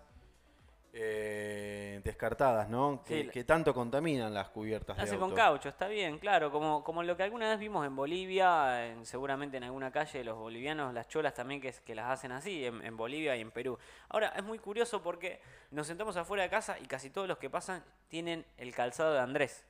eh, 0.93 2.01
descartadas, 2.03 2.69
¿no? 2.69 3.03
Que, 3.05 3.13
Sí, 3.19 3.23
la- 3.25 3.31
que 3.31 3.43
tanto 3.43 3.73
contaminan 3.73 4.33
las 4.33 4.49
cubiertas 4.49 4.97
de 4.97 5.03
Hace 5.03 5.13
auto. 5.15 5.27
con 5.27 5.35
caucho, 5.35 5.69
está 5.69 5.87
bien, 5.87 6.17
claro, 6.17 6.51
como, 6.51 6.83
como 6.83 7.03
lo 7.03 7.15
que 7.15 7.23
alguna 7.23 7.49
vez 7.49 7.59
vimos 7.59 7.85
en 7.85 7.95
Bolivia, 7.95 8.87
en- 8.87 9.05
seguramente 9.05 9.57
en 9.57 9.63
alguna 9.65 9.91
calle 9.91 10.19
de 10.19 10.25
los 10.25 10.37
bolivianos, 10.37 10.93
las 10.93 11.07
cholas 11.07 11.33
también 11.33 11.61
que, 11.61 11.95
las 11.95 12.05
hacen 12.09 12.31
así, 12.31 12.65
en, 12.65 12.83
en 12.83 12.97
Bolivia 12.97 13.35
y 13.35 13.41
en 13.41 13.51
Perú. 13.51 13.77
Ahora, 14.09 14.33
es 14.35 14.43
muy 14.43 14.59
curioso 14.59 15.01
porque 15.01 15.41
nos 15.71 15.87
sentamos 15.87 16.17
afuera 16.17 16.43
de 16.43 16.49
casa 16.49 16.77
y 16.79 16.85
casi 16.85 17.09
todos 17.09 17.27
los 17.27 17.37
que 17.37 17.49
pasan 17.49 17.83
tienen 18.07 18.45
el 18.57 18.73
calzado 18.73 19.13
de 19.13 19.19
Andrés. 19.19 19.65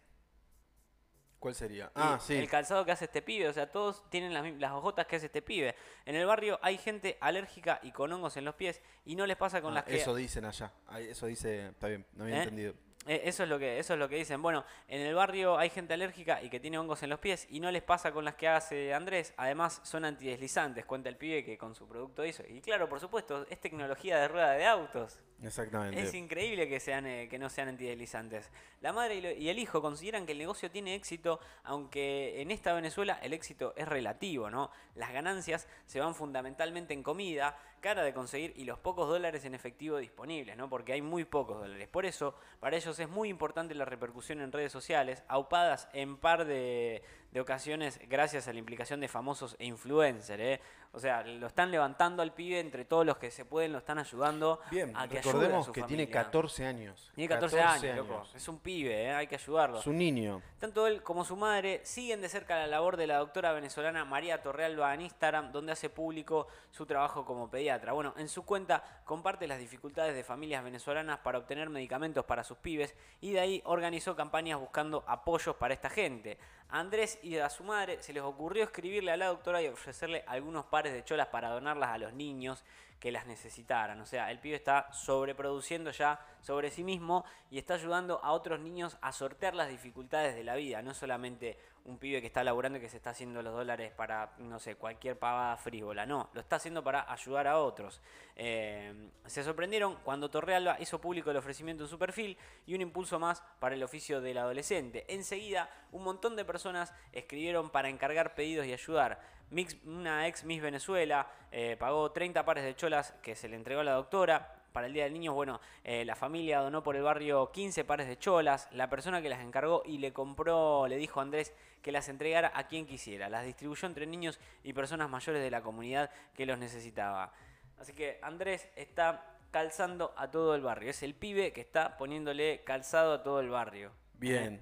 ¿Cuál 1.39 1.55
sería? 1.55 1.89
Ah, 1.95 2.19
sí. 2.21 2.35
El 2.35 2.49
calzado 2.49 2.83
que 2.85 2.91
hace 2.91 3.05
este 3.05 3.21
pibe, 3.21 3.47
o 3.47 3.53
sea, 3.53 3.71
todos 3.71 4.03
tienen 4.09 4.33
las, 4.33 4.45
las 4.59 4.71
hojotas 4.73 5.07
que 5.07 5.15
hace 5.15 5.27
este 5.27 5.41
pibe. 5.41 5.73
En 6.05 6.15
el 6.15 6.25
barrio 6.25 6.59
hay 6.61 6.77
gente 6.77 7.17
alérgica 7.21 7.79
y 7.81 7.91
con 7.91 8.11
hongos 8.11 8.35
en 8.35 8.43
los 8.45 8.55
pies 8.55 8.81
y 9.05 9.15
no 9.15 9.25
les 9.25 9.37
pasa 9.37 9.61
con 9.61 9.71
Ah, 9.71 9.75
las 9.75 9.83
que... 9.85 9.95
Eso 9.97 10.13
dicen 10.15 10.43
allá. 10.45 10.71
Eso 10.99 11.27
dice. 11.27 11.67
Está 11.69 11.87
bien, 11.87 12.05
no 12.13 12.25
había 12.25 12.37
¿Eh? 12.37 12.43
entendido. 12.43 12.73
Eh, 13.07 13.21
Eso 13.23 13.43
es 13.43 13.49
lo 13.49 13.57
que 13.57 13.79
eso 13.79 13.93
es 13.93 13.99
lo 13.99 14.09
que 14.09 14.17
dicen. 14.17 14.41
Bueno, 14.41 14.65
en 14.89 14.99
el 14.99 15.15
barrio 15.15 15.57
hay 15.57 15.69
gente 15.69 15.93
alérgica 15.93 16.43
y 16.43 16.49
que 16.49 16.59
tiene 16.59 16.77
hongos 16.77 17.01
en 17.03 17.09
los 17.09 17.19
pies 17.19 17.47
y 17.49 17.61
no 17.61 17.71
les 17.71 17.81
pasa 17.81 18.11
con 18.11 18.25
las 18.25 18.35
que 18.35 18.49
hace 18.49 18.93
Andrés. 18.93 19.33
Además 19.37 19.79
son 19.83 20.03
antideslizantes, 20.03 20.85
cuenta 20.85 21.07
el 21.07 21.15
pibe 21.15 21.45
que 21.45 21.57
con 21.57 21.73
su 21.73 21.87
producto 21.87 22.25
hizo. 22.25 22.43
Y 22.45 22.59
claro, 22.59 22.89
por 22.89 22.99
supuesto, 22.99 23.47
es 23.49 23.59
tecnología 23.61 24.17
de 24.19 24.27
rueda 24.27 24.51
de 24.51 24.65
autos. 24.65 25.17
Exactamente. 25.43 26.01
Es 26.01 26.13
increíble 26.13 26.67
que 26.67 26.79
sean 26.79 27.05
eh, 27.05 27.27
que 27.29 27.39
no 27.39 27.49
sean 27.49 27.69
antideslizantes. 27.69 28.49
La 28.81 28.91
madre 28.91 29.15
y, 29.15 29.43
y 29.43 29.49
el 29.49 29.59
hijo 29.59 29.81
consideran 29.81 30.25
que 30.25 30.33
el 30.33 30.37
negocio 30.37 30.69
tiene 30.69 30.95
éxito, 30.95 31.39
aunque 31.63 32.41
en 32.41 32.51
esta 32.51 32.73
Venezuela 32.73 33.19
el 33.21 33.33
éxito 33.33 33.73
es 33.77 33.87
relativo, 33.87 34.49
¿no? 34.49 34.69
Las 34.95 35.13
ganancias 35.13 35.67
se 35.85 35.99
van 35.99 36.13
fundamentalmente 36.13 36.93
en 36.93 37.03
comida, 37.03 37.57
cara 37.79 38.03
de 38.03 38.13
conseguir 38.13 38.53
y 38.55 38.65
los 38.65 38.79
pocos 38.79 39.07
dólares 39.07 39.45
en 39.45 39.55
efectivo 39.55 39.97
disponibles, 39.97 40.57
¿no? 40.57 40.69
Porque 40.69 40.93
hay 40.93 41.01
muy 41.01 41.25
pocos 41.25 41.59
dólares. 41.59 41.87
Por 41.87 42.05
eso, 42.05 42.35
para 42.59 42.75
ellos 42.75 42.99
es 42.99 43.09
muy 43.09 43.29
importante 43.29 43.73
la 43.75 43.85
repercusión 43.85 44.41
en 44.41 44.51
redes 44.51 44.71
sociales, 44.71 45.23
aupadas 45.27 45.87
en 45.93 46.17
par 46.17 46.45
de, 46.45 47.01
de 47.31 47.41
ocasiones 47.41 47.99
gracias 48.07 48.47
a 48.47 48.53
la 48.53 48.59
implicación 48.59 48.99
de 48.99 49.07
famosos 49.07 49.55
e 49.59 49.65
influencers, 49.65 50.41
¿eh? 50.41 50.61
O 50.91 50.99
sea, 50.99 51.23
lo 51.23 51.45
están 51.45 51.69
levantando 51.69 52.23
al 52.23 52.33
pibe 52.33 52.59
entre 52.59 52.83
todos 52.83 53.05
los 53.05 53.17
que 53.17 53.29
se 53.29 53.45
pueden, 53.45 53.71
lo 53.71 53.77
están 53.77 53.99
ayudando 53.99 54.59
Bien, 54.71 54.91
a 54.97 55.07
que 55.07 55.19
ayude 55.19 55.29
a 55.29 55.33
recordemos 55.33 55.65
su 55.67 55.71
que 55.71 55.83
tiene 55.83 56.05
familia. 56.05 56.23
14 56.23 56.65
años. 56.65 57.11
Tiene 57.13 57.29
14, 57.29 57.61
años, 57.61 57.95
loco. 57.95 58.23
Es 58.33 58.47
un 58.47 58.57
pibe, 58.57 59.03
¿eh? 59.03 59.11
hay 59.11 59.27
que 59.27 59.35
ayudarlo. 59.35 59.79
Es 59.79 59.85
un 59.85 59.99
niño. 59.99 60.41
Tanto 60.57 60.87
él 60.87 61.03
como 61.03 61.23
su 61.23 61.35
madre 61.35 61.81
siguen 61.83 62.21
de 62.21 62.29
cerca 62.29 62.55
la 62.55 62.65
labor 62.65 62.97
de 62.97 63.05
la 63.05 63.17
doctora 63.17 63.53
venezolana 63.53 64.03
María 64.03 64.41
Torrealba 64.41 64.91
en 64.95 65.01
Instagram, 65.01 65.51
donde 65.51 65.73
hace 65.73 65.91
público 65.91 66.47
su 66.71 66.87
trabajo 66.87 67.23
como 67.23 67.51
pediatra. 67.51 67.93
Bueno, 67.93 68.15
en 68.17 68.27
su 68.27 68.43
cuenta 68.43 68.83
comparte 69.05 69.47
las 69.47 69.59
dificultades 69.59 70.15
de 70.15 70.23
familias 70.23 70.63
venezolanas 70.63 71.19
para 71.19 71.37
obtener 71.37 71.69
medicamentos 71.69 72.25
para 72.25 72.43
sus 72.43 72.57
pibes 72.57 72.95
y 73.21 73.33
de 73.33 73.39
ahí 73.39 73.61
organizó 73.65 74.15
campañas 74.15 74.59
buscando 74.59 75.03
apoyos 75.05 75.55
para 75.55 75.75
esta 75.75 75.91
gente. 75.91 76.39
Andrés 76.69 77.17
y 77.23 77.37
a 77.37 77.49
su 77.49 77.63
madre 77.63 78.01
se 78.01 78.13
les 78.13 78.21
ocurrió 78.21 78.63
escribirle 78.63 79.11
a 79.11 79.17
la 79.17 79.27
doctora 79.27 79.61
y 79.61 79.67
ofrecerle 79.67 80.23
algunos 80.27 80.65
pares 80.65 80.93
de 80.93 81.03
cholas 81.03 81.27
para 81.27 81.49
donarlas 81.49 81.89
a 81.89 81.97
los 81.97 82.13
niños 82.13 82.63
que 82.99 83.11
las 83.11 83.25
necesitaran. 83.25 83.99
O 84.01 84.05
sea, 84.05 84.29
el 84.31 84.39
pibe 84.39 84.55
está 84.55 84.91
sobreproduciendo 84.91 85.91
ya 85.91 86.19
sobre 86.41 86.69
sí 86.69 86.83
mismo 86.83 87.25
y 87.49 87.57
está 87.57 87.75
ayudando 87.75 88.19
a 88.23 88.31
otros 88.31 88.59
niños 88.59 88.97
a 89.01 89.11
sortear 89.11 89.55
las 89.55 89.69
dificultades 89.69 90.35
de 90.35 90.43
la 90.43 90.55
vida. 90.55 90.81
No 90.81 90.93
solamente 90.93 91.57
un 91.85 91.97
pibe 91.97 92.21
que 92.21 92.27
está 92.27 92.43
laburando 92.43 92.77
y 92.77 92.81
que 92.81 92.89
se 92.89 92.97
está 92.97 93.11
haciendo 93.11 93.41
los 93.41 93.53
dólares 93.53 93.91
para, 93.95 94.33
no 94.37 94.59
sé, 94.59 94.75
cualquier 94.75 95.17
pavada 95.17 95.57
frívola. 95.57 96.05
No, 96.05 96.29
lo 96.33 96.41
está 96.41 96.57
haciendo 96.57 96.83
para 96.83 97.11
ayudar 97.11 97.47
a 97.47 97.59
otros. 97.59 98.01
Eh, 98.35 99.09
se 99.25 99.43
sorprendieron 99.43 99.97
cuando 100.03 100.29
Torrealba 100.29 100.77
hizo 100.79 101.01
público 101.01 101.31
el 101.31 101.37
ofrecimiento 101.37 101.83
en 101.83 101.89
su 101.89 101.97
perfil 101.97 102.37
y 102.65 102.75
un 102.75 102.81
impulso 102.81 103.17
más 103.19 103.41
para 103.59 103.75
el 103.75 103.83
oficio 103.83 104.21
del 104.21 104.37
adolescente. 104.37 105.05
Enseguida, 105.07 105.69
un 105.91 106.03
montón 106.03 106.35
de 106.35 106.45
personas 106.45 106.93
escribieron 107.11 107.69
para 107.69 107.89
encargar 107.89 108.35
pedidos 108.35 108.67
y 108.67 108.73
ayudar. 108.73 109.38
Mix- 109.51 109.77
una 109.85 110.27
ex 110.27 110.43
Miss 110.43 110.61
Venezuela 110.61 111.27
eh, 111.51 111.75
pagó 111.79 112.11
30 112.11 112.45
pares 112.45 112.63
de 112.63 112.75
cholas 112.75 113.13
que 113.23 113.35
se 113.35 113.47
le 113.49 113.55
entregó 113.55 113.81
a 113.81 113.83
la 113.83 113.93
doctora. 113.93 114.55
Para 114.71 114.85
el 114.85 114.93
Día 114.93 115.05
del 115.05 115.13
Niño, 115.13 115.33
bueno, 115.33 115.59
eh, 115.83 116.05
la 116.05 116.15
familia 116.15 116.59
donó 116.59 116.83
por 116.83 116.95
el 116.95 117.01
barrio 117.01 117.51
15 117.51 117.85
pares 117.85 118.07
de 118.07 118.19
cholas. 118.19 118.69
La 118.71 118.87
persona 118.87 119.19
que 119.19 119.27
las 119.27 119.41
encargó 119.41 119.81
y 119.83 119.97
le 119.97 120.13
compró, 120.13 120.87
le 120.87 120.97
dijo 120.97 121.19
a 121.19 121.23
Andrés 121.23 121.55
que 121.81 121.91
las 121.91 122.07
entregara 122.07 122.51
a 122.53 122.67
quien 122.67 122.85
quisiera. 122.85 123.29
Las 123.29 123.45
distribuyó 123.45 123.87
entre 123.87 124.05
niños 124.05 124.39
y 124.63 124.73
personas 124.73 125.09
mayores 125.09 125.41
de 125.41 125.49
la 125.49 125.61
comunidad 125.61 126.11
que 126.35 126.45
los 126.45 126.59
necesitaba. 126.59 127.33
Así 127.79 127.93
que 127.93 128.19
Andrés 128.21 128.69
está 128.75 129.25
calzando 129.49 130.13
a 130.15 130.29
todo 130.29 130.53
el 130.53 130.61
barrio. 130.61 130.91
Es 130.91 131.01
el 131.01 131.15
pibe 131.15 131.51
que 131.51 131.61
está 131.61 131.97
poniéndole 131.97 132.61
calzado 132.63 133.13
a 133.13 133.23
todo 133.23 133.39
el 133.39 133.49
barrio. 133.49 133.91
Bien, 134.13 134.61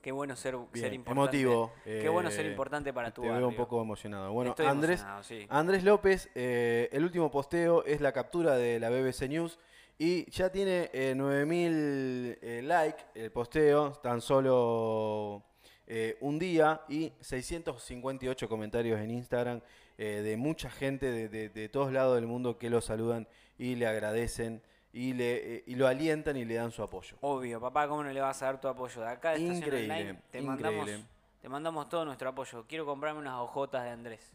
Qué 0.00 0.12
bueno 0.12 0.34
ser, 0.36 0.56
bien. 0.56 0.68
ser 0.84 0.94
importante. 0.94 1.40
Emotivo. 1.40 1.72
Qué 1.84 2.08
bueno 2.08 2.30
ser 2.30 2.46
eh, 2.46 2.50
importante 2.50 2.92
para 2.92 3.12
tu 3.12 3.20
Te 3.22 3.28
barrio. 3.28 3.40
veo 3.42 3.48
un 3.50 3.56
poco 3.56 3.82
emocionado. 3.82 4.32
Bueno, 4.32 4.50
Estoy 4.52 4.66
Andrés, 4.66 5.00
emocionado, 5.00 5.22
sí. 5.24 5.46
Andrés 5.50 5.84
López, 5.84 6.30
eh, 6.34 6.88
el 6.92 7.04
último 7.04 7.30
posteo 7.30 7.84
es 7.84 8.00
la 8.00 8.12
captura 8.12 8.56
de 8.56 8.80
la 8.80 8.88
BBC 8.88 9.28
News 9.28 9.58
y 9.98 10.30
ya 10.30 10.50
tiene 10.50 10.88
eh, 10.94 11.14
9000 11.14 12.38
eh, 12.40 12.62
likes 12.64 13.04
el 13.14 13.30
posteo, 13.30 13.92
tan 14.02 14.22
solo 14.22 15.42
eh, 15.86 16.16
un 16.20 16.38
día 16.38 16.80
y 16.88 17.12
658 17.20 18.48
comentarios 18.48 19.00
en 19.00 19.10
Instagram 19.10 19.60
eh, 19.98 20.22
de 20.22 20.36
mucha 20.38 20.70
gente 20.70 21.10
de, 21.10 21.28
de- 21.28 21.48
de 21.50 21.68
todos 21.68 21.92
lados 21.92 22.14
del 22.14 22.26
mundo 22.26 22.56
que 22.58 22.70
lo 22.70 22.80
saludan 22.80 23.28
y 23.58 23.74
le 23.74 23.86
agradecen 23.86 24.62
y, 24.92 25.12
le, 25.12 25.56
eh, 25.56 25.64
y 25.66 25.74
lo 25.76 25.86
alientan 25.86 26.36
y 26.36 26.44
le 26.44 26.54
dan 26.54 26.70
su 26.72 26.82
apoyo. 26.82 27.16
Obvio, 27.20 27.60
papá, 27.60 27.86
¿cómo 27.88 28.02
no 28.02 28.10
le 28.10 28.20
vas 28.20 28.42
a 28.42 28.46
dar 28.46 28.60
tu 28.60 28.68
apoyo? 28.68 29.00
De 29.00 29.08
acá 29.08 29.32
de 29.32 29.40
Increíble, 29.40 29.94
Online 29.94 30.20
te 30.30 30.42
mandamos, 30.42 30.80
increíble. 30.82 31.06
te 31.40 31.48
mandamos 31.48 31.88
todo 31.88 32.04
nuestro 32.04 32.28
apoyo. 32.30 32.64
Quiero 32.66 32.84
comprarme 32.86 33.20
unas 33.20 33.34
hojotas 33.34 33.84
de 33.84 33.90
Andrés. 33.90 34.32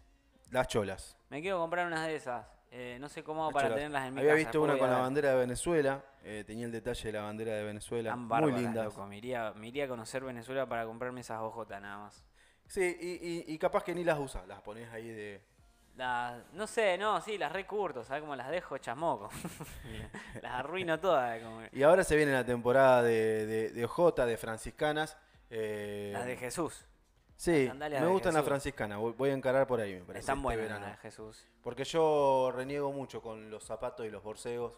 Las 0.51 0.67
cholas. 0.67 1.17
Me 1.29 1.41
quiero 1.41 1.59
comprar 1.59 1.87
unas 1.87 2.07
de 2.07 2.15
esas. 2.15 2.45
Eh, 2.71 2.97
no 2.99 3.07
sé 3.09 3.23
cómo 3.23 3.43
hago 3.43 3.53
para 3.53 3.73
tenerlas 3.73 4.07
en 4.07 4.13
mi 4.15 4.19
Había 4.19 4.31
casa. 4.33 4.39
visto 4.43 4.61
una 4.61 4.77
con 4.77 4.89
la 4.89 4.97
bandera 4.97 5.29
de 5.31 5.37
Venezuela, 5.37 6.03
eh, 6.23 6.43
tenía 6.45 6.65
el 6.65 6.71
detalle 6.71 7.03
de 7.03 7.11
la 7.13 7.21
bandera 7.23 7.53
de 7.53 7.63
Venezuela, 7.63 8.09
Tan 8.09 8.19
muy 8.27 8.67
loco. 8.73 9.05
Me 9.07 9.17
iría, 9.17 9.53
me 9.53 9.67
iría 9.67 9.85
a 9.85 9.87
conocer 9.87 10.23
Venezuela 10.23 10.67
para 10.67 10.85
comprarme 10.85 11.21
esas 11.21 11.39
hojotas 11.41 11.81
nada 11.81 11.99
más. 11.99 12.25
Sí, 12.67 12.97
y, 12.99 13.27
y- 13.51 13.53
y 13.53 13.57
capaz 13.59 13.83
que 13.83 13.93
ni 13.95 14.03
las 14.03 14.19
usas, 14.19 14.45
las 14.47 14.59
pones 14.61 14.91
ahí 14.91 15.07
de... 15.07 15.41
Las- 15.95 16.43
no 16.53 16.67
sé, 16.67 16.97
no, 16.97 17.21
sí, 17.21 17.38
las 17.38 17.51
recurto, 17.51 18.03
¿sabes 18.03 18.21
cómo 18.21 18.36
las 18.36 18.49
dejo 18.49 18.77
chasmoco? 18.77 19.29
las 20.41 20.51
arruino 20.53 20.99
todas. 20.99 21.41
Como, 21.41 21.62
Y 21.71 21.84
ahora 21.84 22.03
se 22.03 22.15
viene 22.17 22.34
la 22.34 22.45
temporada 22.45 23.01
de, 23.01 23.45
de, 23.45 23.69
de 23.69 23.86
Ojota, 23.86 24.25
de 24.25 24.38
franciscanas. 24.38 25.17
eh, 25.49 26.12
las 26.13 26.25
de 26.25 26.36
Jesús. 26.38 26.86
Sí, 27.38 27.69
me 27.77 27.89
de 27.89 28.05
gustan 28.08 28.34
las 28.34 28.45
franciscanas, 28.45 28.97
voy, 28.97 29.29
a 29.29 29.34
encarar 29.34 29.67
por 29.67 29.79
ahí, 29.81 29.93
me 29.95 30.01
parece. 30.01 30.19
Están 30.21 30.38
este 30.38 30.43
buenas 30.43 30.79
las 30.81 30.91
de 30.91 30.97
Jesús. 30.97 31.45
Porque 31.62 31.84
yo 31.84 32.51
reniego 32.55 32.91
mucho 32.93 33.21
con 33.21 33.49
los 33.49 33.63
zapatos 33.63 34.05
y 34.05 34.10
los 34.10 34.23
borseos, 34.23 34.73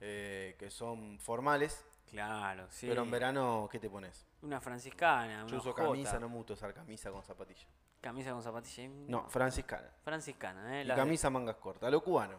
eh, 0.00 0.56
que 0.58 0.70
son 0.70 1.18
formales, 1.18 1.84
Claro, 2.14 2.66
sí. 2.70 2.86
pero 2.88 3.02
en 3.02 3.10
verano, 3.10 3.68
¿qué 3.70 3.80
te 3.80 3.90
pones? 3.90 4.24
Una 4.42 4.60
franciscana, 4.60 5.42
una 5.42 5.50
Yo 5.50 5.58
uso 5.58 5.74
camisa, 5.74 6.18
no 6.20 6.28
me 6.28 6.36
gusta 6.36 6.52
usar 6.52 6.72
camisa 6.72 7.10
con 7.10 7.24
zapatilla. 7.24 7.66
Camisa 8.00 8.30
con 8.30 8.40
zapatilla. 8.42 8.88
No, 9.08 9.28
franciscana. 9.28 9.88
Franciscana, 10.04 10.78
¿eh? 10.78 10.82
Y 10.82 10.84
Las 10.84 10.96
de- 10.96 11.02
camisa 11.02 11.28
mangas 11.30 11.56
cortas, 11.56 11.90
lo 11.90 12.02
cubano. 12.04 12.36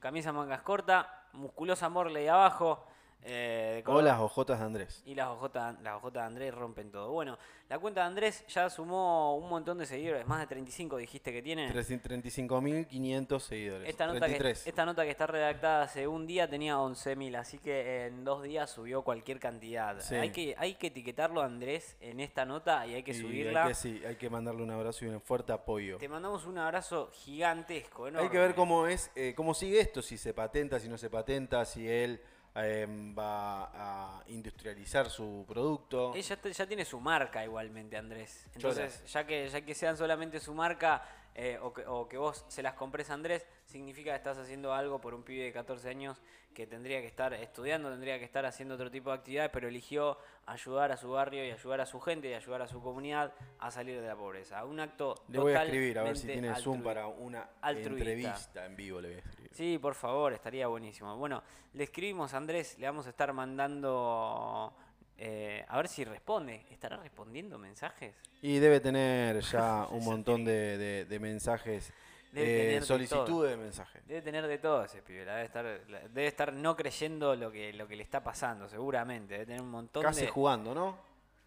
camisa 0.00 0.32
mangas 0.32 0.62
corta, 0.62 1.28
musculosa 1.34 1.88
morley 1.88 2.26
abajo. 2.26 2.84
Eh, 3.24 3.82
O 3.86 4.02
las 4.02 4.20
ojotas 4.20 4.58
de 4.58 4.64
Andrés. 4.66 5.02
Y 5.06 5.14
las 5.14 5.28
ojotas 5.28 5.80
las 5.82 5.96
ojotas 5.96 6.22
de 6.22 6.26
Andrés 6.26 6.54
rompen 6.54 6.90
todo. 6.90 7.10
Bueno, 7.12 7.38
la 7.68 7.78
cuenta 7.78 8.02
de 8.02 8.06
Andrés 8.08 8.44
ya 8.48 8.68
sumó 8.68 9.36
un 9.36 9.48
montón 9.48 9.78
de 9.78 9.86
seguidores, 9.86 10.26
más 10.26 10.40
de 10.40 10.46
35 10.46 10.96
dijiste 10.96 11.32
que 11.32 11.40
tiene. 11.40 11.72
35.500 11.72 13.40
seguidores. 13.40 13.88
Esta 13.88 14.06
nota, 14.06 14.20
que, 14.20 14.34
33. 14.34 14.66
esta 14.66 14.84
nota 14.84 15.04
que 15.04 15.10
está 15.10 15.26
redactada 15.26 15.84
hace 15.84 16.06
un 16.06 16.26
día 16.26 16.50
tenía 16.50 16.76
11.000, 16.76 17.36
así 17.36 17.58
que 17.58 18.06
en 18.06 18.24
dos 18.24 18.42
días 18.42 18.68
subió 18.70 19.02
cualquier 19.02 19.38
cantidad. 19.38 19.98
Sí. 20.00 20.16
Hay, 20.16 20.30
que, 20.30 20.54
hay 20.58 20.74
que 20.74 20.88
etiquetarlo 20.88 21.40
a 21.40 21.46
Andrés 21.46 21.96
en 22.00 22.20
esta 22.20 22.44
nota 22.44 22.86
y 22.86 22.94
hay 22.94 23.02
que 23.02 23.12
Y 23.12 23.20
subirla. 23.20 23.62
Hay 23.62 23.68
que, 23.68 23.74
sí, 23.74 24.02
hay 24.06 24.16
que 24.16 24.28
mandarle 24.28 24.62
un 24.62 24.70
abrazo 24.70 25.04
y 25.04 25.08
un 25.08 25.20
fuerte 25.20 25.52
apoyo. 25.52 25.98
Te 25.98 26.08
mandamos 26.08 26.46
un 26.46 26.58
abrazo 26.58 27.10
gigantesco, 27.12 28.06
Hay 28.06 28.28
que 28.28 28.38
ver 28.38 28.54
cómo 28.54 28.86
es, 28.86 29.10
eh, 29.14 29.32
cómo 29.36 29.54
sigue 29.54 29.80
esto, 29.80 30.02
si 30.02 30.18
se 30.18 30.34
patenta, 30.34 30.78
si 30.80 30.88
no 30.88 30.98
se 30.98 31.08
patenta, 31.08 31.64
si 31.64 31.88
él 31.88 32.20
eh, 32.54 32.86
va 33.16 33.70
a 34.18 34.24
industrializar 34.28 35.08
su 35.08 35.44
producto. 35.46 36.12
Ella 36.14 36.38
ya 36.42 36.66
tiene 36.66 36.84
su 36.84 37.00
marca 37.00 37.44
igualmente, 37.44 37.96
Andrés. 37.96 38.46
Entonces, 38.54 39.04
ya 39.10 39.26
que, 39.26 39.48
ya 39.48 39.60
que 39.62 39.74
sean 39.74 39.96
solamente 39.96 40.38
su 40.40 40.52
marca 40.54 41.02
eh, 41.34 41.58
o, 41.62 41.72
que, 41.72 41.86
o 41.86 42.08
que 42.08 42.18
vos 42.18 42.44
se 42.48 42.62
las 42.62 42.74
compres 42.74 43.08
a 43.10 43.14
Andrés, 43.14 43.46
significa 43.64 44.10
que 44.10 44.16
estás 44.16 44.36
haciendo 44.36 44.74
algo 44.74 45.00
por 45.00 45.14
un 45.14 45.22
pibe 45.22 45.44
de 45.44 45.52
14 45.52 45.88
años 45.88 46.20
que 46.52 46.66
tendría 46.66 47.00
que 47.00 47.06
estar 47.06 47.32
estudiando, 47.32 47.90
tendría 47.90 48.18
que 48.18 48.26
estar 48.26 48.44
haciendo 48.44 48.74
otro 48.74 48.90
tipo 48.90 49.08
de 49.08 49.16
actividades, 49.16 49.50
pero 49.50 49.68
eligió 49.68 50.18
ayudar 50.44 50.92
a 50.92 50.98
su 50.98 51.10
barrio 51.10 51.46
y 51.46 51.50
ayudar 51.50 51.80
a 51.80 51.86
su 51.86 52.00
gente 52.00 52.28
y 52.28 52.34
ayudar 52.34 52.60
a 52.60 52.68
su 52.68 52.82
comunidad 52.82 53.32
a 53.58 53.70
salir 53.70 53.98
de 54.00 54.06
la 54.06 54.16
pobreza. 54.16 54.62
Un 54.66 54.80
acto 54.80 55.24
Le 55.28 55.38
voy 55.38 55.54
a 55.54 55.64
escribir 55.64 55.98
a 55.98 56.02
ver 56.02 56.18
si 56.18 56.26
tiene 56.26 56.54
Zoom 56.56 56.82
para 56.82 57.06
una 57.06 57.48
altruista. 57.62 57.92
entrevista 57.92 58.66
en 58.66 58.76
vivo. 58.76 59.00
Le 59.00 59.08
voy 59.08 59.16
a 59.16 59.20
escribir. 59.20 59.41
Sí, 59.52 59.78
por 59.78 59.94
favor, 59.94 60.32
estaría 60.32 60.66
buenísimo. 60.66 61.16
Bueno, 61.16 61.42
le 61.74 61.84
escribimos 61.84 62.32
a 62.34 62.38
Andrés, 62.38 62.78
le 62.78 62.86
vamos 62.86 63.06
a 63.06 63.10
estar 63.10 63.32
mandando... 63.32 64.72
eh, 65.18 65.64
a 65.68 65.76
ver 65.76 65.88
si 65.88 66.04
responde. 66.04 66.64
¿Estará 66.70 66.96
respondiendo 66.96 67.58
mensajes? 67.58 68.14
Y 68.40 68.58
debe 68.58 68.80
tener 68.80 69.40
ya 69.40 69.86
un 69.90 70.04
montón 70.04 70.44
de, 70.44 70.78
de- 70.78 71.04
de 71.04 71.18
mensajes, 71.20 71.90
eh, 71.90 71.92
tener 72.34 72.80
de 72.86 73.48
de 73.50 73.56
mensajes. 73.58 74.06
Debe 74.06 74.22
tener 74.22 74.46
de 74.46 74.58
todo 74.58 74.84
ese 74.84 75.02
pibe. 75.02 75.24
la 75.24 75.34
Debe 75.34 75.44
estar, 75.46 75.64
la- 75.88 76.00
debe 76.08 76.26
estar 76.26 76.52
no 76.52 76.74
creyendo 76.76 77.36
lo 77.36 77.52
que, 77.52 77.72
lo 77.74 77.86
que 77.86 77.94
le 77.96 78.02
está 78.02 78.22
pasando, 78.24 78.68
seguramente. 78.68 79.34
Debe 79.34 79.46
tener 79.46 79.60
un 79.60 79.70
montón 79.70 80.02
Casi 80.02 80.22
de... 80.22 80.28
jugando, 80.28 80.74
¿no? 80.74 80.96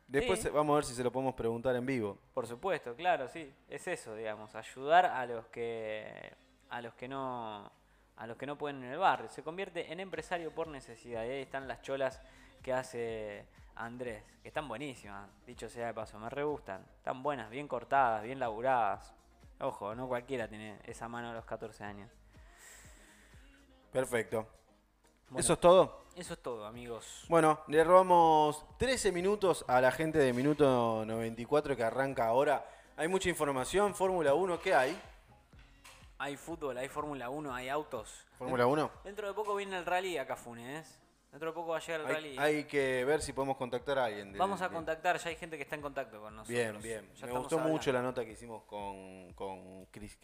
Después 0.08 0.39
Sí. 0.39 0.50
vamos 0.50 0.74
a 0.74 0.76
ver 0.76 0.86
si 0.86 0.94
se 0.94 1.04
lo 1.04 1.12
podemos 1.12 1.34
preguntar 1.34 1.76
en 1.76 1.86
vivo. 1.86 2.20
Por 2.36 2.46
supuesto, 2.46 2.96
claro, 2.96 3.28
sí. 3.28 3.52
Es 3.68 3.88
eso, 3.88 4.13
digamos. 4.15 4.54
Ayudar 4.56 5.08
a 5.08 5.26
los 5.26 5.48
que... 5.48 6.32
A 6.70 6.82
los 6.82 6.94
que 6.94 7.08
no... 7.08 7.72
A 8.17 8.28
los 8.28 8.38
que 8.38 8.45
no 8.45 8.58
pueden 8.58 8.84
en 8.84 8.91
el 8.91 8.97
barrio. 8.97 9.30
Se 9.30 9.43
convierte 9.43 9.91
en 9.91 9.99
empresario 9.99 10.51
por 10.51 10.67
necesidad. 10.67 11.23
Y 11.25 11.30
ahí 11.30 11.41
están 11.41 11.67
las 11.67 11.82
cholas 11.82 12.21
que 12.62 12.73
hace 12.73 13.45
Andrés. 13.75 14.23
Que 14.41 14.47
están 14.47 14.67
buenísimas, 14.67 15.30
dicho 15.45 15.67
sea 15.69 15.88
de 15.88 15.93
paso. 15.93 16.17
Me 16.19 16.30
re 16.30 16.43
gustan. 16.43 16.86
Están 16.97 17.21
buenas, 17.21 17.49
bien 17.49 17.67
cortadas, 17.67 18.23
bien 18.23 18.39
laburadas. 18.39 19.13
Ojo, 19.60 19.95
no 19.95 20.08
cualquiera 20.08 20.47
tiene 20.47 20.80
esa 20.84 21.08
mano 21.08 21.32
a 21.32 21.34
los 21.34 21.45
14 21.45 21.84
años. 21.84 22.12
Perfecto. 23.91 24.47
Bueno, 25.30 25.39
¿Eso 25.39 25.54
es 25.54 25.60
todo? 25.60 26.06
Eso 26.15 26.34
es 26.34 26.41
todo, 26.41 26.65
amigos. 26.65 27.25
Bueno, 27.30 27.62
le 27.67 27.84
robamos 27.84 28.65
13 28.78 29.12
minutos 29.12 29.65
a 29.67 29.82
la 29.82 29.91
gente 29.91 30.19
de 30.19 30.34
Minuto 30.34 31.04
94 31.06 31.75
que 31.75 31.84
arranca 31.84 32.28
ahora. 32.28 32.65
Hay 32.97 33.08
mucha 33.08 33.30
información. 33.30 33.95
Fórmula 33.95 34.34
1, 34.34 34.60
¿qué 34.60 34.73
hay? 34.73 35.01
Hay 36.17 36.38
fútbol, 36.38 36.78
hay 36.78 36.88
Fórmula 36.88 37.30
1, 37.30 37.54
hay 37.54 37.69
autos. 37.69 38.25
Fórmula 38.38 38.65
1. 38.67 38.91
Dentro 39.04 39.28
de 39.28 39.34
poco 39.34 39.56
viene 39.56 39.78
el 39.78 39.86
rally 39.86 40.17
acá, 40.17 40.36
Funes. 40.36 41.01
Dentro 41.32 41.49
de 41.49 41.54
poco 41.54 41.71
va 41.71 41.78
a 41.78 41.80
llegar 41.82 41.99
el 42.01 42.08
Hay, 42.08 42.13
rally. 42.13 42.38
hay 42.38 42.63
que 42.63 43.04
ver 43.04 43.21
si 43.21 43.34
podemos 43.34 43.58
contactar 43.58 43.99
a 43.99 44.06
alguien. 44.06 44.32
del- 44.32 44.39
Vamos 44.39 44.62
a 44.62 44.69
contactar, 44.69 45.17
ya 45.17 45.30
hay 45.30 45.36
gente 45.36 45.58
que 45.58 45.63
está 45.63 45.75
en 45.75 45.82
contacto 45.82 46.21
con 46.21 46.34
nosotros. 46.34 46.82
Bien, 46.82 46.82
bien. 46.82 47.13
Ya 47.15 47.25
Me 47.28 47.34
gustó 47.34 47.60
mucho 47.60 47.91
la 47.91 48.01
nota 48.01 48.23
que 48.23 48.32
hicimos 48.32 48.63
con, 48.63 49.34
con 49.34 49.86
Cris- 49.88 50.17